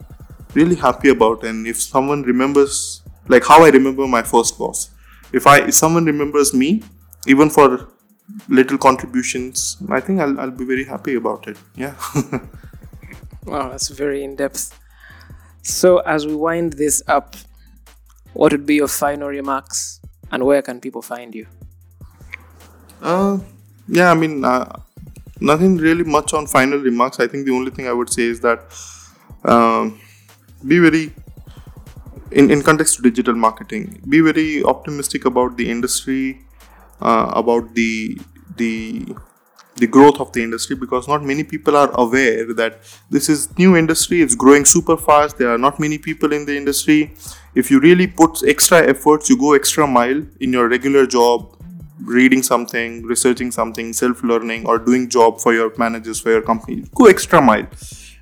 [0.55, 4.91] really happy about and if someone remembers like how i remember my first boss
[5.33, 6.83] if i if someone remembers me
[7.27, 7.89] even for
[8.49, 11.95] little contributions i think i'll, I'll be very happy about it yeah
[13.45, 14.79] wow that's very in-depth
[15.63, 17.37] so as we wind this up
[18.33, 20.01] what would be your final remarks
[20.31, 21.47] and where can people find you?
[23.01, 23.39] Uh,
[23.89, 24.81] yeah, I mean, uh,
[25.41, 27.21] nothing really much on final remarks.
[27.21, 28.61] I think the only thing I would say is that
[29.45, 30.01] um,
[30.67, 31.13] be very,
[32.31, 36.41] in, in context to digital marketing, be very optimistic about the industry,
[37.01, 38.19] uh, about the
[38.57, 39.15] the
[39.77, 42.79] the growth of the industry because not many people are aware that
[43.11, 46.57] this is new industry it's growing super fast there are not many people in the
[46.57, 47.13] industry.
[47.55, 51.57] If you really put extra efforts you go extra mile in your regular job
[52.01, 56.85] reading something researching something self learning or doing job for your managers for your company
[56.95, 57.67] go extra mile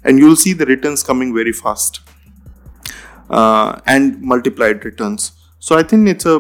[0.05, 2.01] and you'll see the returns coming very fast
[3.39, 6.37] uh, and multiplied returns so i think it's a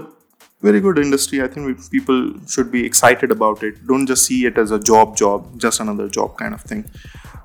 [0.67, 1.43] very good industry.
[1.43, 2.19] I think we, people
[2.53, 3.87] should be excited about it.
[3.87, 6.85] Don't just see it as a job, job, just another job kind of thing.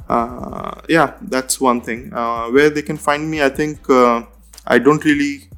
[0.07, 2.11] Uh, yeah, that's one thing.
[2.13, 4.23] Uh, where they can find me, I think uh,
[4.65, 5.49] I don't really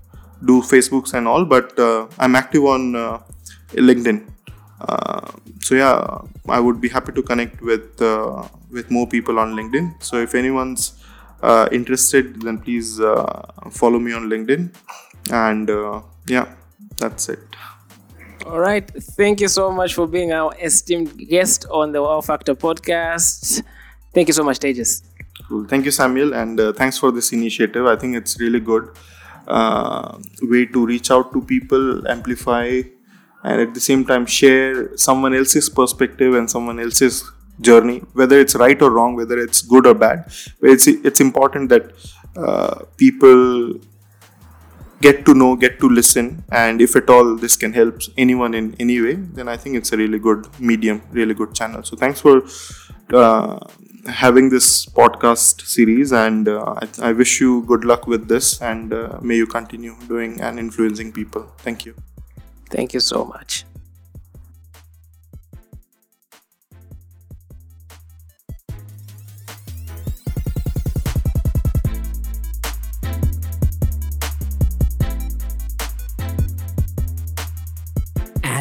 [0.43, 3.19] do Facebooks and all, but uh, I'm active on uh,
[3.89, 4.27] LinkedIn.
[4.81, 6.17] Uh, so yeah,
[6.49, 8.01] I would be happy to connect with
[8.71, 10.01] with more people on LinkedIn.
[10.01, 10.83] So if anyone's
[11.71, 12.97] interested, then please
[13.71, 14.73] follow me on LinkedIn.
[15.31, 15.69] And
[16.27, 16.53] yeah,
[16.97, 17.39] that's it.
[18.45, 18.89] All right.
[19.17, 23.61] Thank you so much for being our esteemed guest on the Wow Factor podcast.
[24.13, 25.03] Thank you so much, Tejas.
[25.47, 25.65] Cool.
[25.67, 27.85] Thank you, Samuel, and uh, thanks for this initiative.
[27.85, 28.89] I think it's really good
[29.47, 32.81] uh, way to reach out to people, amplify,
[33.43, 37.23] and at the same time share someone else's perspective and someone else's
[37.59, 40.31] journey, whether it's right or wrong, whether it's good or bad.
[40.61, 41.91] It's it's important that
[42.35, 43.79] uh, people
[45.01, 48.75] get to know, get to listen, and if at all this can help anyone in
[48.79, 51.83] any way, then I think it's a really good medium, really good channel.
[51.83, 52.43] So thanks for
[53.13, 53.59] uh,
[54.07, 58.93] having this podcast series, and uh, I, I, wish you good luck with this, and
[58.93, 61.51] uh, may you continue doing and influencing people.
[61.57, 61.95] Thank you.
[62.69, 63.65] Thank you so much.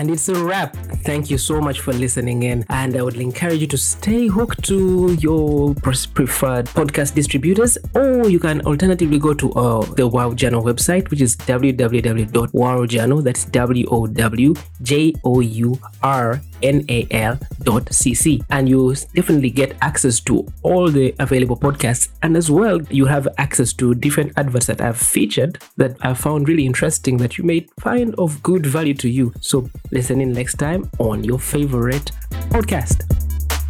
[0.01, 0.74] And it's a wrap.
[1.05, 2.64] Thank you so much for listening in.
[2.70, 8.39] And I would encourage you to stay hooked to your preferred podcast distributors, or you
[8.39, 13.22] can alternatively go to uh, the Wow Journal website, which is www.wowjournal.
[13.22, 20.47] That's W O W J O U R N-A-L.cc and you definitely get access to
[20.62, 22.09] all the available podcasts.
[22.23, 26.49] And as well you have access to different adverts that I've featured that I found
[26.49, 29.32] really interesting that you may find of good value to you.
[29.41, 32.12] So listen in next time on your favorite
[32.51, 33.07] podcast.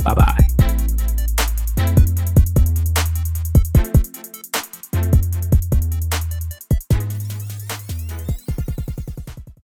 [0.04, 0.59] Bye bye